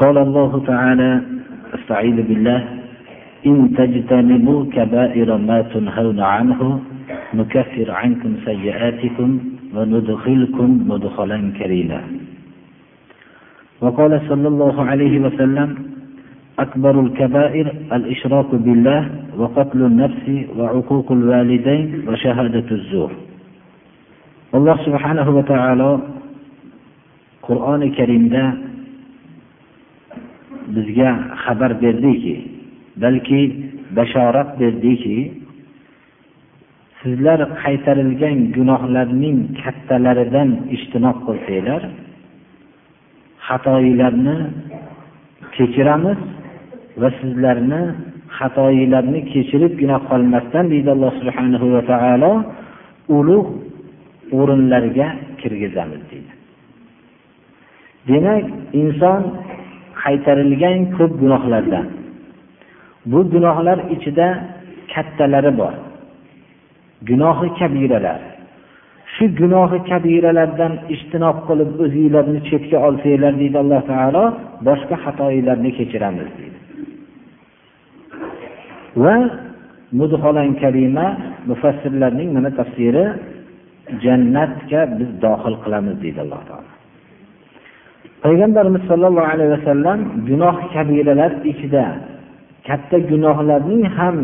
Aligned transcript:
قال 0.00 0.18
الله 0.18 0.62
تعالى 0.66 1.22
أستعيذ 1.74 2.16
بالله. 2.28 2.60
إن 3.46 3.74
تجتنبوا 3.78 4.64
كبائر 4.72 5.36
ما 5.36 5.62
تنهون 5.62 6.20
عنه 6.20 6.80
نكفر 7.34 7.88
عنكم 7.90 8.32
سيئاتكم 8.44 9.28
وندخلكم 9.74 10.68
مدخلا 10.88 11.38
كريما. 11.58 12.00
وقال 13.80 14.20
صلى 14.28 14.48
الله 14.48 14.84
عليه 14.84 15.14
وسلم 15.20 15.68
أكبر 16.58 17.00
الكبائر 17.00 17.66
الإشراك 17.92 18.50
بالله 18.54 19.10
وقتل 19.38 19.80
النفس 19.82 20.26
وعقوق 20.56 21.12
الوالدين 21.12 22.08
وشهادة 22.08 22.68
الزور. 22.70 23.10
alloh 24.54 24.78
subhanahu 24.86 25.34
va 25.34 25.42
taolo 25.50 25.90
qur'oni 27.42 27.90
karimda 27.98 28.54
bizga 30.76 31.10
xabar 31.44 31.72
berdiki 31.82 32.36
balki 33.02 33.40
bashorat 33.96 34.50
berdiki 34.60 35.18
sizlar 37.00 37.40
qaytarilgan 37.62 38.38
gunohlarning 38.56 39.38
kattalaridan 39.62 40.50
ijtinob 40.76 41.18
qilsanglar 41.26 41.82
xatoyilarni 43.48 44.36
kechiramiz 45.56 46.20
va 47.00 47.08
sizlarni 47.20 47.82
xatoyilarni 48.38 49.20
kechiribgina 49.32 49.96
qolmasdan 50.08 50.64
deydi 50.72 50.90
alloh 50.96 51.12
subhanahu 51.20 51.66
va 51.74 51.82
taolo 51.92 52.32
ulug' 53.18 53.50
o'rinlarga 54.38 55.08
kirgizamiz 55.40 56.02
deydi. 56.10 56.32
Demak 58.08 58.44
inson 58.82 59.22
qaytarilgan 60.04 60.78
ko'p 60.96 61.12
gunohlardan 61.22 61.86
bu 63.10 63.18
gunohlar 63.32 63.78
ichida 63.94 64.28
kattalari 64.94 65.52
bor. 65.60 65.74
Gunohi 67.08 67.48
kabiralar. 67.58 68.20
Shu 69.14 69.24
gunohi 69.40 69.78
kabiralardan 69.90 70.72
ijtinob 70.94 71.36
qilib 71.48 71.70
o'zinglarni 71.84 72.40
chetga 72.48 72.78
olsanglar 72.88 73.32
deydi 73.42 73.56
alloh 73.62 73.82
taolo 73.90 74.24
boshqa 74.68 74.96
xatoinglarni 75.04 75.70
kechiramiz 75.78 76.28
deydi. 76.38 76.58
Va 79.04 79.16
mudholan 80.00 80.50
kalima 80.62 81.06
mufassirlarning 81.50 82.28
mana 82.36 82.50
tafsiri 82.60 83.04
jannatga 84.04 84.80
biz 84.98 85.10
dohil 85.24 85.56
qilamiz 85.64 85.96
deydi 86.04 86.20
alloh 86.24 86.42
taolo. 86.50 86.63
Payg'ambarimiz 88.24 88.82
sollallohu 88.90 89.28
alayhi 89.34 89.52
vasallam 89.56 89.98
gunoh 90.28 90.56
kabiralar 90.74 91.32
ichida 91.50 91.84
katta 92.68 92.96
gunohlarning 93.10 93.84
ham 93.96 94.16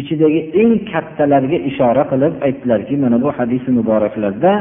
ichidagi 0.00 0.40
eng 0.60 0.72
kattalarga 0.92 1.58
ishora 1.70 2.04
qilib 2.12 2.34
aytdilarki 2.46 2.94
mana 3.02 3.16
bu 3.24 3.28
hadisi 3.38 3.68
muboraklarda 3.78 4.52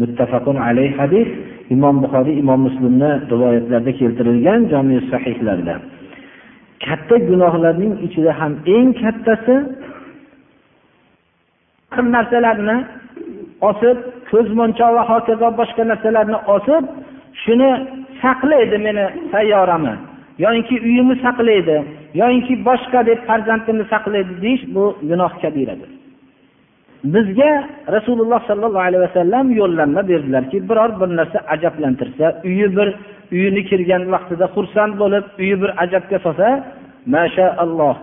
muttafaqun 0.00 0.56
alayh 0.68 0.90
hadis 1.00 1.28
imom 1.74 1.96
buxoriy 2.02 2.36
imom 2.42 2.60
muslimni 2.66 3.10
rivoyatlarida 3.32 3.92
keltirilgan 4.00 4.60
jomi 4.72 4.96
sahihlarda. 5.10 5.74
Katta 6.84 7.16
gunohlarning 7.30 7.94
ichida 8.06 8.32
ham 8.40 8.52
eng 8.76 8.88
kattasi 9.02 9.56
narsalarni 12.14 12.76
osib 13.70 13.96
ko'zmonchoq 14.30 14.90
va 14.96 15.02
hokazo 15.10 15.48
boshqa 15.60 15.82
narsalarni 15.90 16.38
osib 16.56 16.84
shuni 17.42 17.70
saqlaydi 18.22 18.76
meni 18.86 19.04
sayyoramni 19.32 19.94
yoinki 20.44 20.74
uyimni 20.88 21.16
saqlaydi 21.24 21.76
yoinki 22.20 22.54
boshqa 22.68 23.00
deb 23.10 23.18
farzandimni 23.28 23.84
saqlaydi 23.94 24.32
deyish 24.44 24.64
bu 24.74 24.84
gunoh 25.10 25.32
kabiradir. 25.42 25.90
Bizga 27.14 27.50
rasululloh 27.96 28.40
sollallohu 28.48 28.86
alayhi 28.88 29.04
vasallam 29.08 29.46
yo'llanma 29.60 30.02
berdilarki 30.10 30.58
biror 30.68 30.90
bir 31.00 31.08
narsa 31.18 31.38
ajablantirsa 31.54 32.26
uyi 32.48 32.66
bir 32.76 32.88
uyini 33.34 33.62
kirgan 33.70 34.02
vaqtida 34.14 34.46
xursand 34.54 34.92
bo'lib 35.02 35.24
uyi 35.42 35.56
bir 35.62 35.70
ajabga 35.84 36.18
solsa 36.26 36.48
mashaalloh 37.14 37.96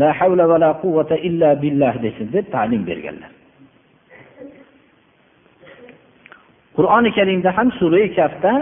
la 0.00 0.08
havla 0.18 0.44
va 0.50 0.56
la 0.64 0.70
quvvata 0.82 1.16
illa 1.28 1.50
billah 1.62 1.94
desin 2.04 2.26
deb 2.36 2.46
ta'lim 2.54 2.82
berganlar. 2.90 3.30
Qur'oni 6.78 7.10
karimda 7.18 7.50
ham 7.56 7.68
sura 7.78 8.04
kafda 8.18 8.52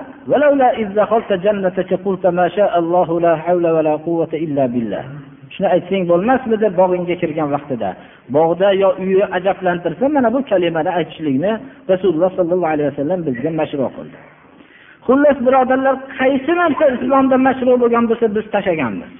shuni 5.54 5.68
aytsang 5.74 6.02
bo'lmasmidi 6.10 6.68
bog'ingga 6.80 7.16
kirgan 7.22 7.48
vaqtida? 7.54 7.88
Bog'da 8.36 8.68
yo 8.82 8.88
uyi 9.02 9.24
ajablantirsa 9.36 10.04
mana 10.16 10.28
bu 10.34 10.38
kalimani 10.50 10.90
aytishlikni 10.98 11.52
rasululloh 11.92 12.30
sollallohu 12.38 12.72
alayhi 12.74 12.88
vasallam 12.92 13.20
bizga 13.26 13.50
mashru 13.60 13.86
qildi. 13.96 14.18
Xullas 15.06 15.38
birodarlar 15.46 15.94
qaysi 16.20 16.52
narsa 16.62 16.84
islomda 16.96 17.36
mashru 17.48 17.72
bo'lgan 17.82 18.04
bo'lsa 18.10 18.26
biz 18.36 18.46
tashlaganmiz. 18.54 19.12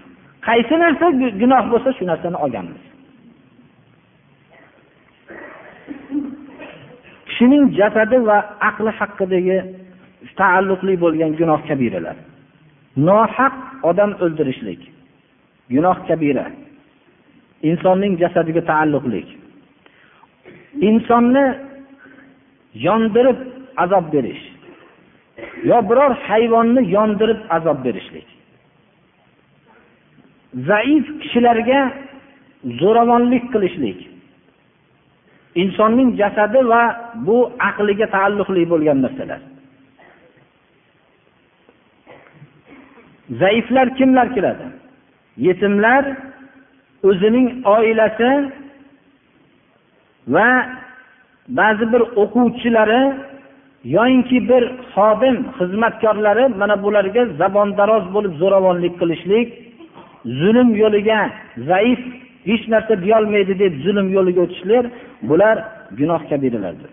Qaysi 0.49 0.75
narsa 0.84 1.07
gunoh 1.43 1.63
bo'lsa 1.73 1.91
shu 1.99 2.05
narsani 2.11 2.39
olganmiz. 2.45 2.83
Kishining 7.36 7.64
jasadi 7.78 8.19
va 8.28 8.38
aqli 8.69 8.91
haqidagi 8.98 9.58
taalluqli 10.38 10.94
bo'lgan 11.04 11.32
gunoh 11.41 11.60
kabiralar. 11.69 12.16
Nohaq 13.08 13.54
odam 13.91 14.10
o'ldirishlik 14.24 14.80
gunoh 15.74 15.98
kabira. 16.08 16.47
Insonning 17.70 18.12
jasadiga 18.22 18.62
taalluqli 18.70 19.22
insonni 20.88 21.47
yondirib 22.86 23.38
azob 23.84 24.12
berish 24.14 24.44
yo 25.70 25.78
biror 25.88 26.12
hayvonni 26.28 26.82
yondirib 26.97 27.41
azob 27.56 27.78
berishlik. 27.84 28.26
Zaif 30.68 31.04
kishilarga 31.22 31.80
zo'ravonlik 32.80 33.44
qilishlik. 33.53 33.98
Insonning 35.62 36.11
jasadi 36.21 36.61
va 36.72 36.83
bu 37.27 37.37
aqliga 37.69 38.06
taalluqli 38.17 38.62
bo'lgan 38.72 38.99
narsalar. 39.05 39.41
Zaiflar 43.41 43.87
kimlar 43.99 44.27
kiradi 44.34 44.66
yetimlar 45.47 46.03
o'zining 47.09 47.49
oilasi 47.77 48.30
va 50.34 50.48
ba'zi 51.59 51.84
bir 51.92 52.03
o'quvchilari 52.22 53.03
yoyinki 53.97 54.39
bir 54.51 54.63
xodim 54.95 55.36
xizmatkorlari 55.59 56.45
mana 56.60 56.77
bularga 56.84 57.22
zabondaroz 57.41 58.04
bo'lib 58.15 58.33
zo'ravonlik 58.42 58.95
qilishlik 59.01 59.48
zulm 60.41 60.69
yo'liga 60.83 61.21
zaif 61.71 62.01
hech 62.48 62.65
narsa 62.72 62.95
deyolmaydi 63.04 63.54
deb 63.63 63.72
zulm 63.84 64.07
yo'liga 64.16 64.41
o'tishlar 64.47 64.84
bular 65.28 65.57
gunoh 65.98 66.22
kabiralardir 66.31 66.91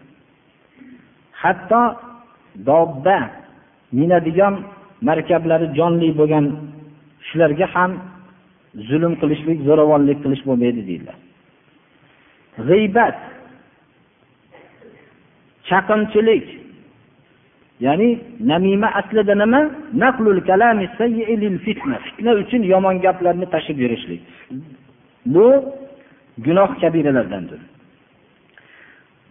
hatto 1.44 1.82
dobba 2.70 3.20
minadigan 4.00 4.56
markablari 5.08 5.68
jonli 5.78 6.10
bo'lgan 6.20 6.46
shularga 7.28 7.68
ham 7.76 7.92
zulm 8.90 9.14
qilishlik 9.22 9.60
zo'ravonlik 9.68 10.18
qilish 10.24 10.44
bo'lmaydi 10.48 10.82
deydilar. 10.90 11.18
G'iybat 12.68 13.18
chaqimchilik 15.70 16.46
ya'ni 17.86 18.10
namima 18.52 18.90
aslida 19.00 19.36
nima? 19.44 19.62
Fitna 22.06 22.32
uchun 22.42 22.62
yomon 22.74 22.96
gaplarni 23.06 23.46
tashib 23.56 23.78
yurishlik. 23.84 24.22
Bu 25.26 25.66
gunoh 26.38 26.80
kabiralardandir. 26.82 27.60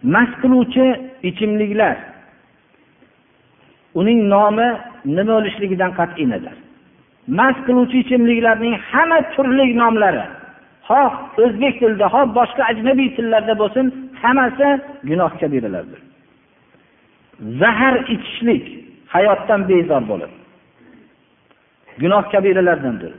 Mast 0.03 0.35
qiluvchi 0.41 0.85
ichimliklar 1.23 1.97
uning 3.99 4.19
nomi 4.33 4.69
nima 5.05 5.33
bo'lishligidan 5.37 5.91
qat'iy 5.99 6.27
nazar. 6.33 6.55
Mast 7.39 7.59
qiluvchi 7.67 7.97
ichimliklarning 8.03 8.75
hamma 8.91 9.19
turli 9.33 9.65
nomlari 9.81 10.25
xoh 10.89 11.13
o'zbek 11.43 11.73
tilida 11.79 12.07
xoh 12.13 12.25
boshqa 12.37 12.63
ajnabiy 12.71 13.09
tillarda 13.15 13.53
bo'lsin 13.61 13.85
hammasi 14.21 14.67
gunoh 15.09 15.31
kabiralardir. 15.41 15.99
Zahar 17.61 17.95
ichishlik 18.13 18.65
hayotdan 19.15 19.61
bezor 19.69 20.03
bo'lib 20.11 20.31
gunoh 22.01 22.23
kabiralardandir. 22.33 23.13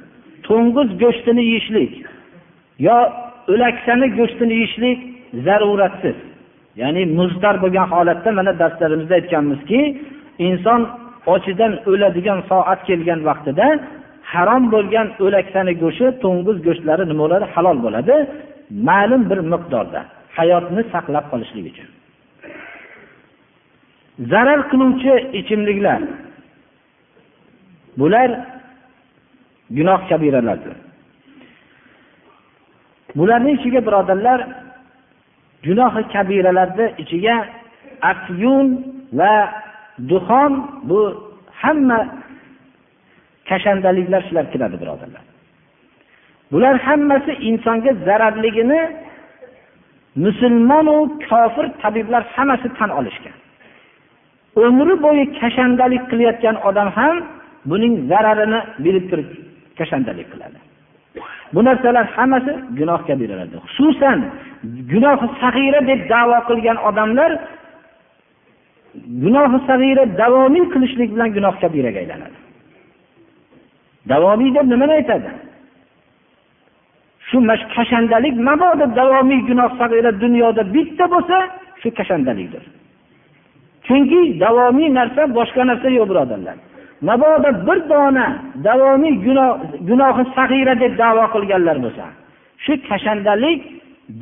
To'ng'iz 0.46 0.88
go'shtini 1.02 1.42
yeyishlik 1.50 1.92
yo 2.78 2.96
o'laksani 3.52 4.06
go'shtini 4.18 4.54
yeyishlik 4.58 4.98
zaruratsiz. 5.46 6.16
Ya'ni 6.82 7.02
muzdar 7.18 7.54
bo'lgan 7.62 7.86
holatda 7.94 8.30
mana 8.38 8.52
darslarimizda 8.62 9.14
aytganmizki 9.20 9.80
inson 10.48 10.80
ochidan 11.34 11.72
o'ladigan 11.90 12.40
soat 12.50 12.80
kelgan 12.88 13.20
vaqtida 13.28 13.66
harom 14.32 14.64
bo'lgan 14.74 15.08
o'laksani 15.24 15.72
go'shti 15.82 16.06
to'ng'iz 16.22 16.56
go'shtlari 16.66 17.04
nima 17.10 17.22
bo'ladi 17.24 17.46
halol 17.54 17.78
bo'ladi? 17.86 18.14
Ma'lum 18.88 19.22
bir 19.30 19.40
miqdorda 19.52 20.00
hayotni 20.38 20.82
saqlab 20.94 21.24
qolishlik 21.32 21.64
uchun. 21.72 21.88
Zarar 24.32 24.60
qiluvchi 24.70 25.12
ichimliklar 25.40 26.00
bular 28.00 28.30
gunoh 29.76 30.00
kabiralardir. 30.10 30.76
Bularni 33.16 33.52
ichiga 33.58 33.80
birodarlar 33.86 34.40
gunohi 35.66 36.02
kabiralarni 36.14 36.86
ichiga 37.02 37.36
afyun 38.10 38.66
va 39.18 39.34
duxon 40.10 40.52
bu 40.88 41.00
hamma 41.62 42.00
kashandaliklar 43.48 44.20
shular 44.28 44.46
kiradi 44.52 44.76
birodarlar. 44.82 45.24
Bular 46.52 46.74
hammasi 46.86 47.32
insonga 47.48 47.92
zararligini 48.06 48.80
musulmonu 50.24 50.96
kofir 51.28 51.66
tabiblar 51.82 52.22
hammasi 52.34 52.68
tan 52.78 52.90
olishgan. 52.98 53.36
Umri 54.66 54.94
bo'yi 55.04 55.24
kashandalik 55.40 56.02
qilayotgan 56.10 56.56
odam 56.68 56.88
ham 56.98 57.16
buning 57.70 57.94
zararini 58.10 58.60
bilib 58.84 59.04
turib 59.10 59.28
kashandalik 59.78 60.26
qiladi. 60.32 60.58
Bu 61.54 61.60
narsalar 61.64 62.06
hammasi 62.16 62.52
gunoh 62.78 63.00
kabiralardir 63.08 63.60
xususan 63.66 64.18
gunohi 64.92 65.26
sag'ira 65.42 65.80
deb 65.90 66.00
davo 66.12 66.38
qilgan 66.48 66.78
odamlar 66.88 67.30
gunohi 69.22 69.58
sag'ira 69.68 70.04
davomiy 70.22 70.64
qilishlik 70.72 71.10
bilan 71.14 71.30
gunoh 71.36 71.54
kabiraga 71.62 71.98
aylanadi 72.02 72.38
davomiy 74.12 74.50
deb 74.56 74.66
nimani 74.72 74.92
aytadi? 75.00 75.30
Shu 77.28 77.38
kashandalik 77.76 78.34
mabodo 78.48 78.86
davomiy 79.00 79.40
gunoh 79.48 79.70
sag'ira 79.80 80.10
dunyoda 80.24 80.62
bitta 80.74 81.04
bo'lsa 81.14 81.36
shu 81.80 81.88
kashandalikdir 81.98 82.64
chunki 83.86 84.20
davomiy 84.44 84.88
narsa 84.98 85.22
boshqa 85.38 85.62
narsa 85.70 85.88
yo'q 85.98 86.06
birodarlar. 86.10 86.56
Mabodo 87.08 87.50
bir 87.66 87.78
dona 87.90 88.26
davomiy 88.66 89.14
gunohi 89.88 90.24
sag'ira 90.36 90.74
deb 90.82 90.92
davo 91.02 91.24
qilganlar 91.34 91.76
bo'lsa 91.84 92.06
shu 92.64 92.72
kashandalik 92.88 93.60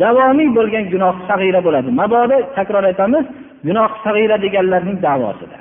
davomiy 0.02 0.48
bo'lgan 0.58 0.84
gunoh 0.92 1.14
sag'ira 1.28 1.60
bo'ladi. 1.66 1.90
Mabodo 2.00 2.36
takror 2.56 2.84
aytamiz 2.90 3.24
gunoh 3.66 3.90
sag'ira 4.04 4.36
deganlarning 4.44 4.98
davosida. 5.08 5.58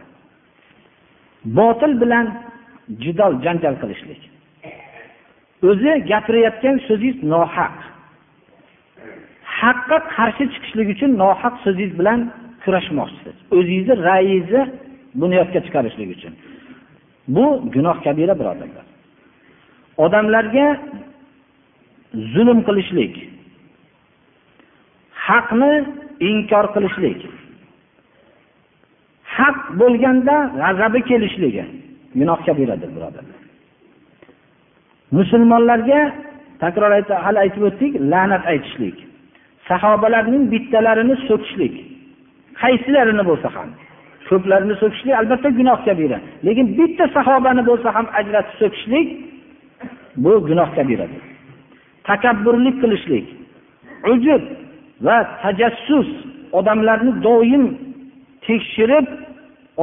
Botil 1.57 1.93
bilan 2.01 2.25
jidol 3.03 3.33
janjal 3.45 3.75
qilishlik. 3.81 4.21
O'zi 5.69 5.91
gapirayotgan 6.11 6.75
so'zingiz 6.87 7.17
nohaq. 7.33 7.75
Haqqa 9.59 9.97
qarshi 10.15 10.43
chiqishlik 10.53 10.87
uchun 10.95 11.11
nohaq 11.23 11.55
so'zingiz 11.63 11.91
bilan 11.99 12.19
kurashmoqchisiz. 12.63 13.35
O'zingizni 13.57 13.95
ra'yingizni 14.07 14.61
bunyodga 15.21 15.59
chiqarishlik 15.65 16.09
uchun. 16.15 16.33
Bu 17.35 17.45
gunoh 17.73 17.97
kabira 18.05 18.33
birodarlar. 18.39 18.85
Odamlarga 20.05 20.67
zulm 22.33 22.59
qilishlik 22.67 23.13
haqni 25.27 25.73
inkor 26.29 26.65
qilishlik 26.75 27.19
haq 29.37 29.57
bo'lganda 29.81 30.35
g'azabi 30.61 31.01
kelishligi 31.09 31.65
gunoh 32.19 32.39
kabiradir 32.47 32.89
birodarlar. 32.95 33.39
Musulmonlarga 35.17 36.01
takror 36.63 36.91
hali 37.25 37.39
aytib 37.45 37.63
o'tdik 37.69 37.93
la'nat 38.11 38.43
aytishlik 38.53 38.97
sahobalarning 39.69 40.43
bittalarini 40.53 41.15
so'kishlik 41.27 41.75
qaysilarini 42.61 43.23
bo'lsa 43.29 43.49
ham. 43.55 43.69
Ko'plarni 44.31 44.75
so'kishlik 44.81 45.13
albatta 45.21 45.49
gunoh 45.59 45.79
kabira. 45.87 46.17
Lekin 46.45 46.65
bitta 46.77 47.05
sahobani 47.15 47.63
bo'lsa 47.69 47.87
ham 47.95 48.07
ajratib 48.19 48.55
so'kishlik 48.61 49.07
bu 50.23 50.33
gunoh 50.47 50.69
kabiradir. 50.77 51.21
Takabburlik 52.09 52.75
qilishlik 52.83 53.25
ujub 54.13 54.43
va 55.05 55.17
tajassus 55.43 56.09
odamlarni 56.59 57.11
doim 57.27 57.63
tekshirib 58.47 59.07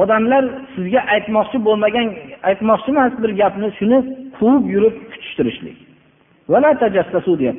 odamlar 0.01 0.43
sizga 0.75 1.01
aytmoqchi 1.15 1.57
bo'lmagan 1.67 2.07
aytmoqchi 2.49 2.89
emas 2.95 3.13
bir 3.23 3.31
gapni 3.41 3.69
shuni 3.79 3.99
quvib 4.37 4.65
yurib 4.73 4.95
kutishtirishlik. 5.11 5.77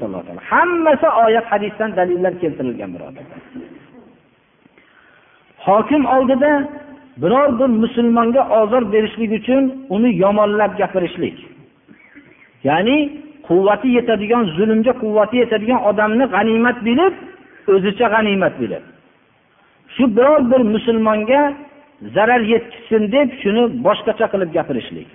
Alloh 0.07 0.23
hammasi 0.53 1.09
oyat 1.25 1.47
hadisdan 1.53 1.91
dalillar 1.99 2.33
keltirilgan 2.43 2.91
birodarlar. 2.95 3.41
Hokim 5.67 6.07
oldida 6.07 6.53
biror 7.23 7.59
bir 7.59 7.71
musulmonga 7.83 8.43
ozor 8.61 8.93
berishlik 8.93 9.33
uchun 9.41 9.63
uni 9.95 10.11
yomonlab 10.17 10.73
gapirishlik. 10.79 11.37
Ya'ni 12.65 12.99
quvvati 13.49 13.89
yetadigan 13.99 14.45
zulmga 14.57 14.93
quvvati 15.03 15.37
yetadigan 15.43 15.81
odamni 15.91 16.25
g'animat 16.35 16.79
bilib 16.89 17.15
o'zicha 17.75 18.07
g'animat 18.15 18.55
bilib. 18.61 18.85
Shu 19.95 20.05
biror 20.17 20.41
bir 20.51 20.63
musulmonga 20.75 21.43
zarar 22.15 22.41
yetkazsin 22.53 23.03
deb 23.15 23.29
shuni 23.43 23.63
boshqacha 23.87 24.27
qilib 24.33 24.51
gapirishlik. 24.57 25.09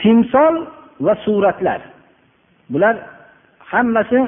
Timsol 0.00 0.54
va 1.04 1.14
suratlar. 1.24 1.80
Bular 2.72 2.96
hammasi 3.72 4.18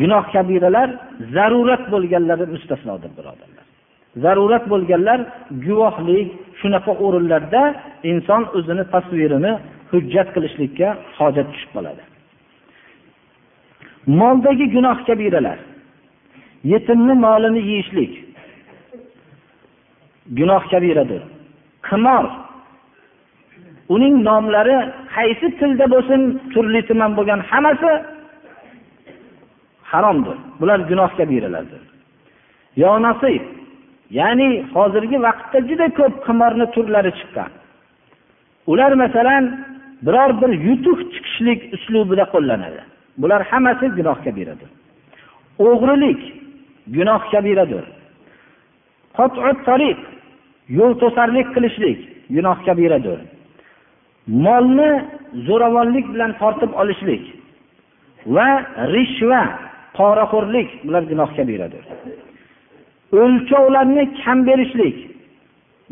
gunoh 0.00 0.24
kabiralar 0.34 0.88
zarurat 1.36 1.84
bo'lganlari 1.92 2.46
mustasnodir 2.54 3.10
birodarlar. 3.18 3.64
Zarurat 4.24 4.64
bo'lganlar 4.72 5.20
guvohlik 5.66 6.28
shunaqa 6.60 6.92
o'rinlarda 7.04 7.62
inson 8.10 8.42
o'zini 8.56 8.84
tasvirini 8.94 9.52
hujjat 9.90 10.28
qilishlikka 10.34 10.88
hojat 11.18 11.46
tushib 11.52 11.70
qoladi. 11.76 12.02
Moldagi 14.20 14.66
gunoh 14.76 14.98
kabiralar 15.08 15.58
yetimni 16.72 17.14
molini 17.26 17.60
yeyishlik 17.70 18.12
gunoh 20.38 20.62
kabiradir. 20.72 21.22
Qimor 21.88 22.24
uning 23.94 24.14
nomlari 24.28 24.76
qaysi 25.14 25.46
tilda 25.58 25.86
bo'lsin 25.94 26.20
turli 26.52 26.80
tuman 26.88 27.10
bo'lgan 27.18 27.40
hammasi 27.50 27.90
haromdir. 29.94 30.36
Bular 30.60 30.78
gunoh 30.90 31.10
kabiralardir 31.18 31.82
yo 32.82 32.90
nasib 33.06 33.42
ya'ni 34.18 34.48
hozirgi 34.74 35.18
vaqtda 35.26 35.58
juda 35.68 35.86
ko'p 35.98 36.14
qimorni 36.26 36.66
turlari 36.74 37.12
chiqqan. 37.18 37.50
Ular 38.72 38.92
masalan 39.02 39.44
biror 40.06 40.30
bir 40.40 40.50
yutuq 40.66 40.98
chiqishlik 41.12 41.60
uslubida 41.76 42.24
qo'llanadi. 42.34 42.80
Bular 43.22 43.40
hammasi 43.50 43.86
gunoh 43.98 44.18
kabiradir 44.26 44.70
o'g'rilik 45.58 46.20
gunoh 46.96 47.22
kabiradir 47.32 47.84
tariq 49.68 49.98
yo'l 50.78 50.92
to'sarlik 51.02 51.48
qilishlik 51.54 51.98
gunoh 52.36 52.58
kabiradir 52.66 53.18
molni 54.46 54.90
zo'ravonlik 55.46 56.06
bilan 56.14 56.32
tortib 56.40 56.72
olishlik 56.80 57.22
va 58.34 58.48
rishva 58.94 59.42
poraxo'rlik 59.98 60.68
bular 60.86 61.02
gunoh 61.10 61.30
kabiradir 61.36 61.84
o'lchovlarni 63.22 64.04
kam 64.20 64.38
berishlik 64.48 64.96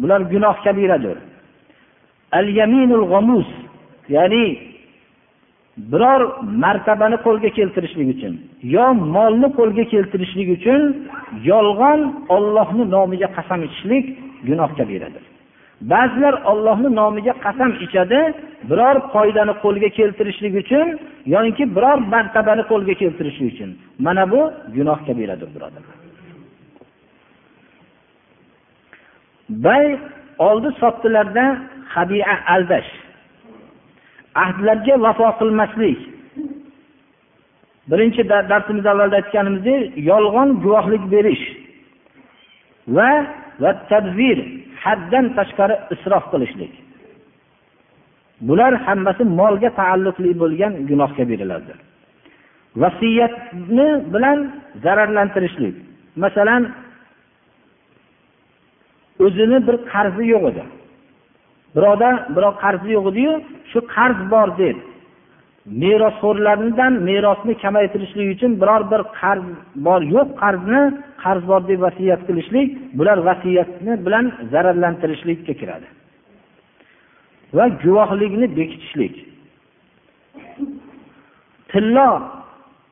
bular 0.00 0.20
gunoh 0.32 0.56
kabiradir 0.64 1.16
al 2.38 2.46
yaminul 2.58 3.04
g'amus 3.12 3.48
ya'ni 4.16 4.44
biror 5.92 6.22
martabani 6.64 7.16
qo'lga 7.26 7.50
keltirishlik 7.58 8.08
uchun 8.14 8.34
yo 8.74 8.86
molni 9.16 9.48
qo'lga 9.58 9.84
keltirishlik 9.92 10.48
uchun 10.56 10.80
yolg'on 11.50 12.00
ollohni 12.36 12.84
nomiga 12.94 13.28
qasam 13.36 13.60
ichishlik 13.66 14.04
gunoh 14.48 14.70
kabiradir 14.78 15.24
ba'zilar 15.90 16.34
ollohni 16.50 16.90
nomiga 17.00 17.34
qasam 17.44 17.70
ichadi 17.84 18.20
biror 18.70 18.96
foydani 19.14 19.54
qo'lga 19.64 19.88
keltirishlik 19.98 20.54
uchun 20.62 20.86
yoki 21.34 21.64
biror 21.76 21.98
martabani 22.14 22.64
qo'lga 22.72 22.94
keltirishlik 23.02 23.48
uchun. 23.54 23.70
Mana 24.06 24.24
bu 24.32 24.40
gunoh 24.76 24.98
kabiradir 25.06 25.48
birodarlar 25.54 26.02
bay 29.48 29.98
oldi 30.38 30.68
sotdilarda 30.80 31.58
habia 31.94 32.38
aldash. 32.54 32.90
Ahdlarga 34.34 34.94
vafo 35.04 35.28
qilmaslik. 35.40 35.98
Birinchi 37.90 38.22
darsimiz 38.28 38.86
avvalda 38.86 39.16
aytganimizdek 39.20 39.80
yolg'on 40.10 40.48
guvohlik 40.64 41.04
berish 41.14 41.44
va 42.96 43.10
va 43.62 43.70
tadbir. 43.90 44.38
Haddan 44.84 45.26
tashqari 45.38 45.74
isrof 45.94 46.24
qilishlik. 46.32 46.72
Bular 48.48 48.72
hammasi 48.86 49.22
molga 49.40 49.70
taalluqli 49.80 50.30
bo'lgan 50.42 50.72
gunoh 50.88 51.10
kabiralardir 51.18 51.78
vasiyatni 52.82 53.88
bilan 54.14 54.38
zararlantirishlik. 54.84 55.74
Masalan 56.16 56.62
o'zini 59.24 59.58
bir 59.66 59.76
qarzi 59.92 60.24
yo'q 60.34 60.44
edi. 60.50 60.64
Birovda 61.76 62.10
birov 62.36 62.54
qarzi 62.64 62.88
yo'q 62.96 63.06
ediyu 63.12 63.32
shu 63.70 63.78
qarz 63.94 64.18
bor 64.32 64.48
deb 64.62 64.76
merosxo'rlardan 65.66 66.92
merosni 67.08 67.54
kamaytirishlik 67.64 68.28
uchun 68.34 68.52
biror 68.62 68.82
bir 68.92 69.02
qarz 69.20 69.46
bor 69.86 70.00
yo'q 70.14 70.28
qarzni 70.42 70.82
qarz 71.24 71.42
bor 71.50 71.60
deb 71.70 71.80
vasiyat 71.86 72.20
qilishlik 72.28 72.68
bular 72.98 73.18
vasiyatni 73.28 73.92
bilan 74.06 74.26
zararlantirishlikka 74.52 75.52
kiradi. 75.60 75.88
Va 77.56 77.64
guvohlikni 77.82 78.46
bekitishlik. 78.58 79.14
Tillo 81.70 82.10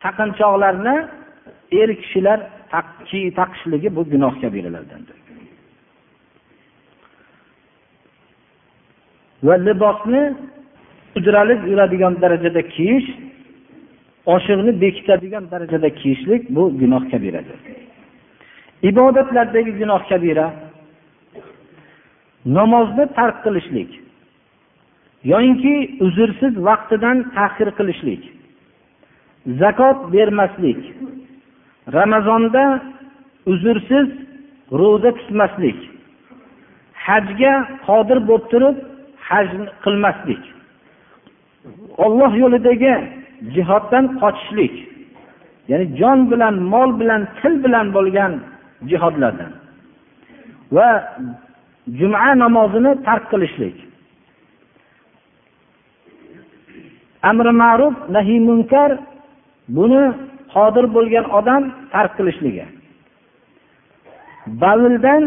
taqinchoqlarni 0.04 0.96
er 1.80 1.90
kishilar 2.02 2.38
taqishligi 3.38 3.88
bu 3.96 4.02
gunoh 4.12 4.34
kabiralardandir 4.42 5.16
va 9.46 9.54
libosni 9.66 10.22
ujralib 11.16 11.60
yuradigan 11.70 12.14
darajada 12.22 12.62
kiyish 12.74 13.08
oshiqni 14.34 14.72
bekitadigan 14.80 15.44
darajada 15.52 15.90
kiyishlik 16.00 16.42
bu 16.56 16.62
gunoh 16.80 17.02
kabiradir. 17.10 17.58
Ibodatlardagi 18.90 19.72
gunoh 19.80 20.02
kabira 20.08 20.46
namozni 22.56 23.04
tark 23.18 23.36
qilishlik 23.44 23.90
yoyinki 25.32 25.74
uzrsiz 26.06 26.54
vaqtidan 26.68 27.16
tahir 27.36 27.68
qilishlik 27.78 28.22
zakot 29.60 29.98
bermaslik 30.14 30.80
ramazonda 31.98 32.64
uzrsiz 33.52 34.08
ro'za 34.80 35.10
tutmaslik 35.18 35.78
hajga 37.06 37.54
qodir 37.86 38.18
bo'lib 38.28 38.44
turib 38.52 38.76
haj 39.28 39.46
qilmaslik. 39.84 40.42
Olloh 42.04 42.32
yo'lidagi 42.42 42.94
jihoddan 43.54 44.04
qochishlik 44.20 44.74
ya'ni 45.70 45.86
jon 46.00 46.18
bilan 46.30 46.54
mol 46.72 46.90
bilan 47.00 47.22
til 47.38 47.54
bilan 47.64 47.86
bo'lgan 47.96 48.32
jihodlardan 48.90 49.52
va 50.76 50.88
juma 51.98 52.34
namozini 52.42 52.92
tark 53.06 53.24
qilishlik. 53.32 53.76
Amri 57.30 57.52
ma'ruf 57.62 57.94
nahiy 58.16 58.40
munkar 58.48 58.90
buni 59.76 60.02
qodir 60.54 60.84
bo'lgan 60.96 61.26
odam 61.38 61.62
tark 61.92 62.12
qilishligi. 62.18 62.66
Bavildan 64.62 65.22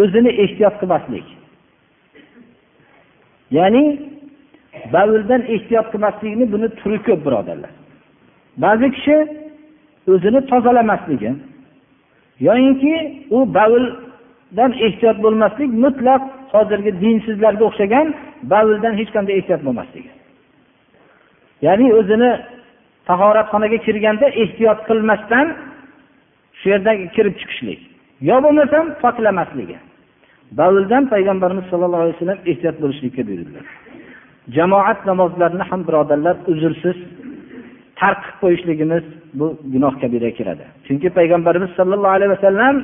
o'zini 0.00 0.30
ehtiyot 0.44 0.74
qilmaslik. 0.80 1.26
Ya'ni 3.50 3.84
bavldan 4.92 5.42
ehtiyot 5.54 5.86
qilmaslikni 5.92 6.52
buni 6.52 6.68
turi 6.80 6.98
ko'p 7.06 7.20
birodarlar. 7.26 7.70
Ba'zi 8.64 8.86
kishi 8.96 9.16
o'zini 10.12 10.40
tozalamasligi 10.50 11.30
yoyinki 12.40 12.94
u 13.36 13.38
bavldan 13.54 14.72
ehtiyot 14.86 15.18
bo'lmaslik 15.24 15.70
mutlaq 15.84 16.22
hozirgi 16.54 16.92
dinsizlarga 17.02 17.64
o'xshagan 17.70 18.06
bavldan 18.52 18.94
hech 19.00 19.10
qanday 19.16 19.34
ehtiyot 19.40 19.62
bo'lmasligi. 19.66 20.10
Ya'ni 21.66 21.86
o'zini 21.98 22.30
tahoratxonaga 23.08 23.78
kirganda 23.86 24.26
ehtiyot 24.42 24.80
qilmasdan 24.88 25.46
shu 26.58 26.66
yerdan 26.72 26.96
kirib 27.14 27.34
chiqishlik. 27.40 27.80
Yo 28.28 28.36
bo'lmasam 28.44 28.84
poklamasligi 29.02 29.76
bavldan 30.52 31.04
payg'ambarimiz 31.12 31.64
sollallohu 31.70 32.02
alayhi 32.04 32.16
vasallam 32.16 32.40
ehtiyot 32.50 32.76
bo'lishlikka 32.82 33.22
buyurdilar. 33.28 33.64
Jamoat 34.56 35.00
namozlarini 35.10 35.64
ham 35.70 35.80
birodarlar 35.88 36.36
uzrsiz 36.52 36.98
tark 38.00 38.22
qilib 38.22 38.38
qo'yishligimiz 38.42 39.04
bu 39.38 39.46
gunoh 39.72 39.94
kabiraga 40.02 40.36
kiradi. 40.38 40.64
Chunki 40.86 41.08
payg'ambarimiz 41.18 41.70
sollallohu 41.78 42.14
alayhi 42.18 42.32
vasallam 42.36 42.74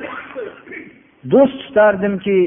do'st 1.33 1.57
tutardimki 1.63 2.37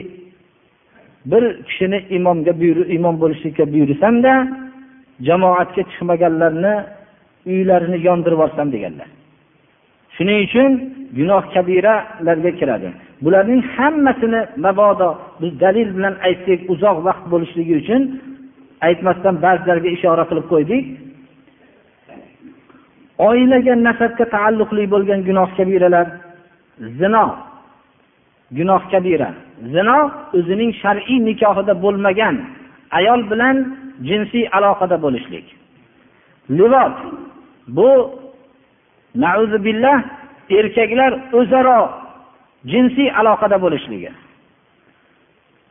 bir 1.33 1.45
kishini 1.69 1.99
imomga 2.17 2.53
imom 2.97 3.17
bo'lishlikka 3.23 3.65
buyursamda 3.73 4.33
jamoatga 5.29 5.83
chiqmaganlarni 5.91 6.75
uylarini 7.53 7.99
yondirib 8.09 8.37
yuborsam 8.37 8.69
deganlar. 8.75 9.09
Shuning 10.17 10.39
uchun 10.47 10.71
gunoh 11.19 11.43
kabiralarga 11.55 12.51
kiradi. 12.61 12.89
Bularning 13.25 13.63
hammasini 13.77 14.41
mabodo 14.65 15.09
biz 15.41 15.53
dalil 15.63 15.89
bilan 15.97 16.15
aytsak 16.29 16.61
uzoq 16.73 16.97
vaqt 17.07 17.25
bo'lishligi 17.33 17.75
uchun 17.83 18.03
aytmasdan 18.87 19.35
ba'zilarga 19.45 19.89
ishora 19.97 20.25
qilib 20.31 20.47
qo'ydik. 20.53 20.85
Oilaga 23.29 23.75
nasabga 23.89 24.25
taalluqli 24.35 24.85
bo'lgan 24.95 25.21
gunoh 25.29 25.49
kabiralar 25.59 26.07
zino 27.01 27.27
gunoh 28.59 28.83
kabira. 28.93 29.31
Zino 29.75 29.99
o'zining 30.39 30.73
shar'iy 30.83 31.19
nikohida 31.29 31.75
bo'lmagan 31.85 32.37
ayol 32.99 33.21
bilan 33.31 33.57
jinsiy 34.09 34.45
aloqada 34.57 34.97
bo'lishlik. 35.05 35.47
Livot 36.59 36.97
bu 37.77 37.89
nauzubillah 39.25 39.97
erkaklar 40.59 41.13
o'zaro 41.39 41.81
jinsiy 42.73 43.09
aloqada 43.21 43.57
bo'lishligi. 43.65 44.11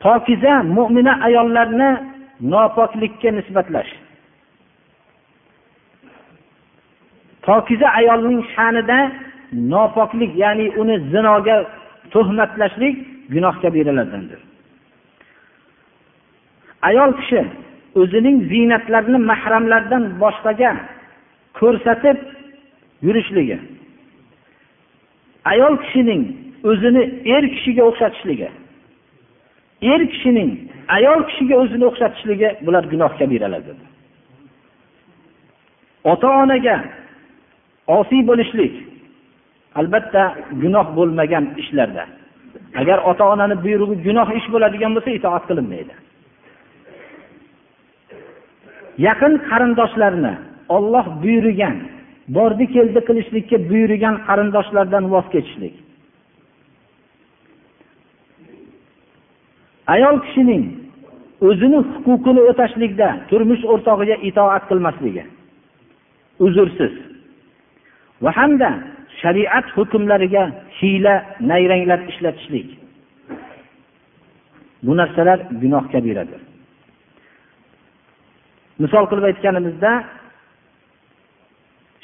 Pokiza 0.04 0.54
mo'mina 0.78 1.14
ayollarni 1.28 1.90
nopoklikka 2.54 3.30
nisbatlash. 3.38 3.92
Pokiza 7.48 7.88
ayolning 8.00 8.42
sha'nida 8.54 9.00
nopoklik 9.74 10.32
ya'ni 10.44 10.66
uni 10.82 10.96
zinoga 11.12 11.58
tuhmatlashlik 12.14 12.96
gunoh 13.34 13.56
kabiralardandir 13.64 14.40
ayol 16.90 17.12
kishi 17.20 17.42
o'zining 18.02 18.38
ziynatlarini 18.52 19.20
mahramlardan 19.32 20.04
boshqaga 20.22 20.72
ko'rsatib 21.60 22.18
yurishligi 23.02 23.60
ayol 25.46 25.78
kishining 25.84 26.24
o'zini 26.70 27.04
er 27.36 27.44
kishiga 27.54 27.84
o'xshatishligi 27.90 28.50
er 29.94 30.02
kishining 30.12 30.52
ayol 30.98 31.20
kishiga 31.30 31.56
o'zini 31.64 31.86
o'xshatishligi 31.90 32.50
bular 32.66 32.84
gunoh 32.92 33.12
dedi. 33.20 33.86
ota 36.12 36.28
onaga 36.44 36.78
osiy 37.98 38.22
bo'lishlik 38.30 38.74
albatta 39.80 40.24
gunoh 40.62 40.88
bo'lmagan 40.98 41.46
ishlarda 41.62 42.04
agar 42.82 42.98
ota 43.10 43.24
onani 43.34 43.56
buyrug'i 43.66 43.96
gunoh 44.08 44.28
ish 44.40 44.48
bo'ladigan 44.54 44.92
bo'lsa 44.96 45.12
itoat 45.20 45.44
qilinmaydi 45.50 45.94
yaqin 49.08 49.34
qarindoshlarni 49.50 50.34
olloh 50.76 51.06
buyurgan 51.24 51.78
bordi 52.28 52.66
keldi 52.76 53.00
qilishlikka 53.08 53.58
buyurgan 53.70 54.16
qarindoshlardan 54.28 55.04
voz 55.14 55.26
kechishlik. 55.34 55.76
Ayol 59.94 60.18
kishining 60.26 60.64
o'zini 61.48 61.80
huquqini 62.06 62.42
o'tashlikda 62.50 63.08
turmush 63.30 63.64
o'rtog'iga 63.74 64.16
itoat 64.30 64.64
qilmasligi. 64.70 65.24
Uzrsiz 66.46 66.94
va 68.24 68.32
hamda 68.40 68.70
shariat 69.22 69.68
hukmlariga 69.76 70.44
hiyla 70.80 71.16
nayranglar 71.52 72.00
ishlatishlik. 72.12 72.68
Bu 74.86 74.92
narsalar 75.00 75.40
gunoh 75.62 75.86
kabiradir 75.94 76.42
misol 78.84 79.06
qilib 79.10 79.26
aytganimizda 79.32 79.92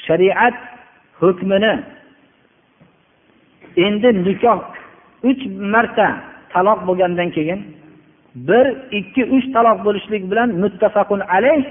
shariat 0.07 0.55
hukmini. 1.19 1.73
Endi 3.85 4.09
nikoh 4.25 4.59
uch 5.29 5.41
marta 5.73 6.07
taloq 6.53 6.79
bo'lgandan 6.87 7.29
keyin 7.35 7.59
bir 8.35 8.65
ikki 8.99 9.23
uch 9.35 9.45
taloq 9.55 9.77
bo'lishlik 9.85 10.23
bilan 10.31 10.49
muttafaqun 10.63 11.21
alayh 11.35 11.63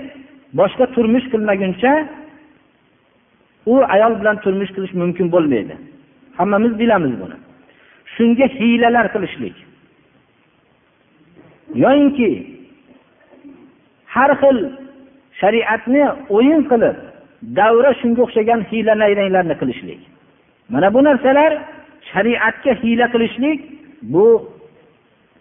boshqa 0.58 0.86
turmush 0.94 1.26
qilmaguncha 1.32 1.92
u 3.72 3.74
ayol 3.94 4.12
bilan 4.20 4.36
turmush 4.44 4.70
qilish 4.76 4.94
mumkin 5.02 5.26
bo'lmaydi. 5.34 5.74
Hammamiz 6.38 6.72
bilamiz 6.80 7.12
buni. 7.20 7.36
Shunga 8.14 8.46
hiylalar 8.58 9.06
qilishlik. 9.14 9.56
Yoyinki 11.82 12.30
har 14.14 14.30
xil 14.40 14.58
shariatni 15.40 16.04
o'yin 16.36 16.62
qilib 16.70 16.96
davra 17.58 17.90
shunga 18.00 18.20
o'xshagan 18.26 18.60
hiyla 18.70 18.94
nayranglarni 19.02 19.54
qilishlik. 19.60 20.00
Mana 20.72 20.88
bu 20.94 21.00
narsalar 21.08 21.52
shariatga 22.12 22.72
hiyla 22.82 23.06
qilishlik 23.14 23.60
bu 24.02 24.26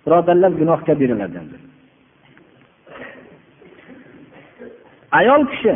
birodarlar 0.05 0.51
gunoh 0.61 0.79
kabiralardandir 0.87 1.61
ayol 5.19 5.43
kishi 5.51 5.73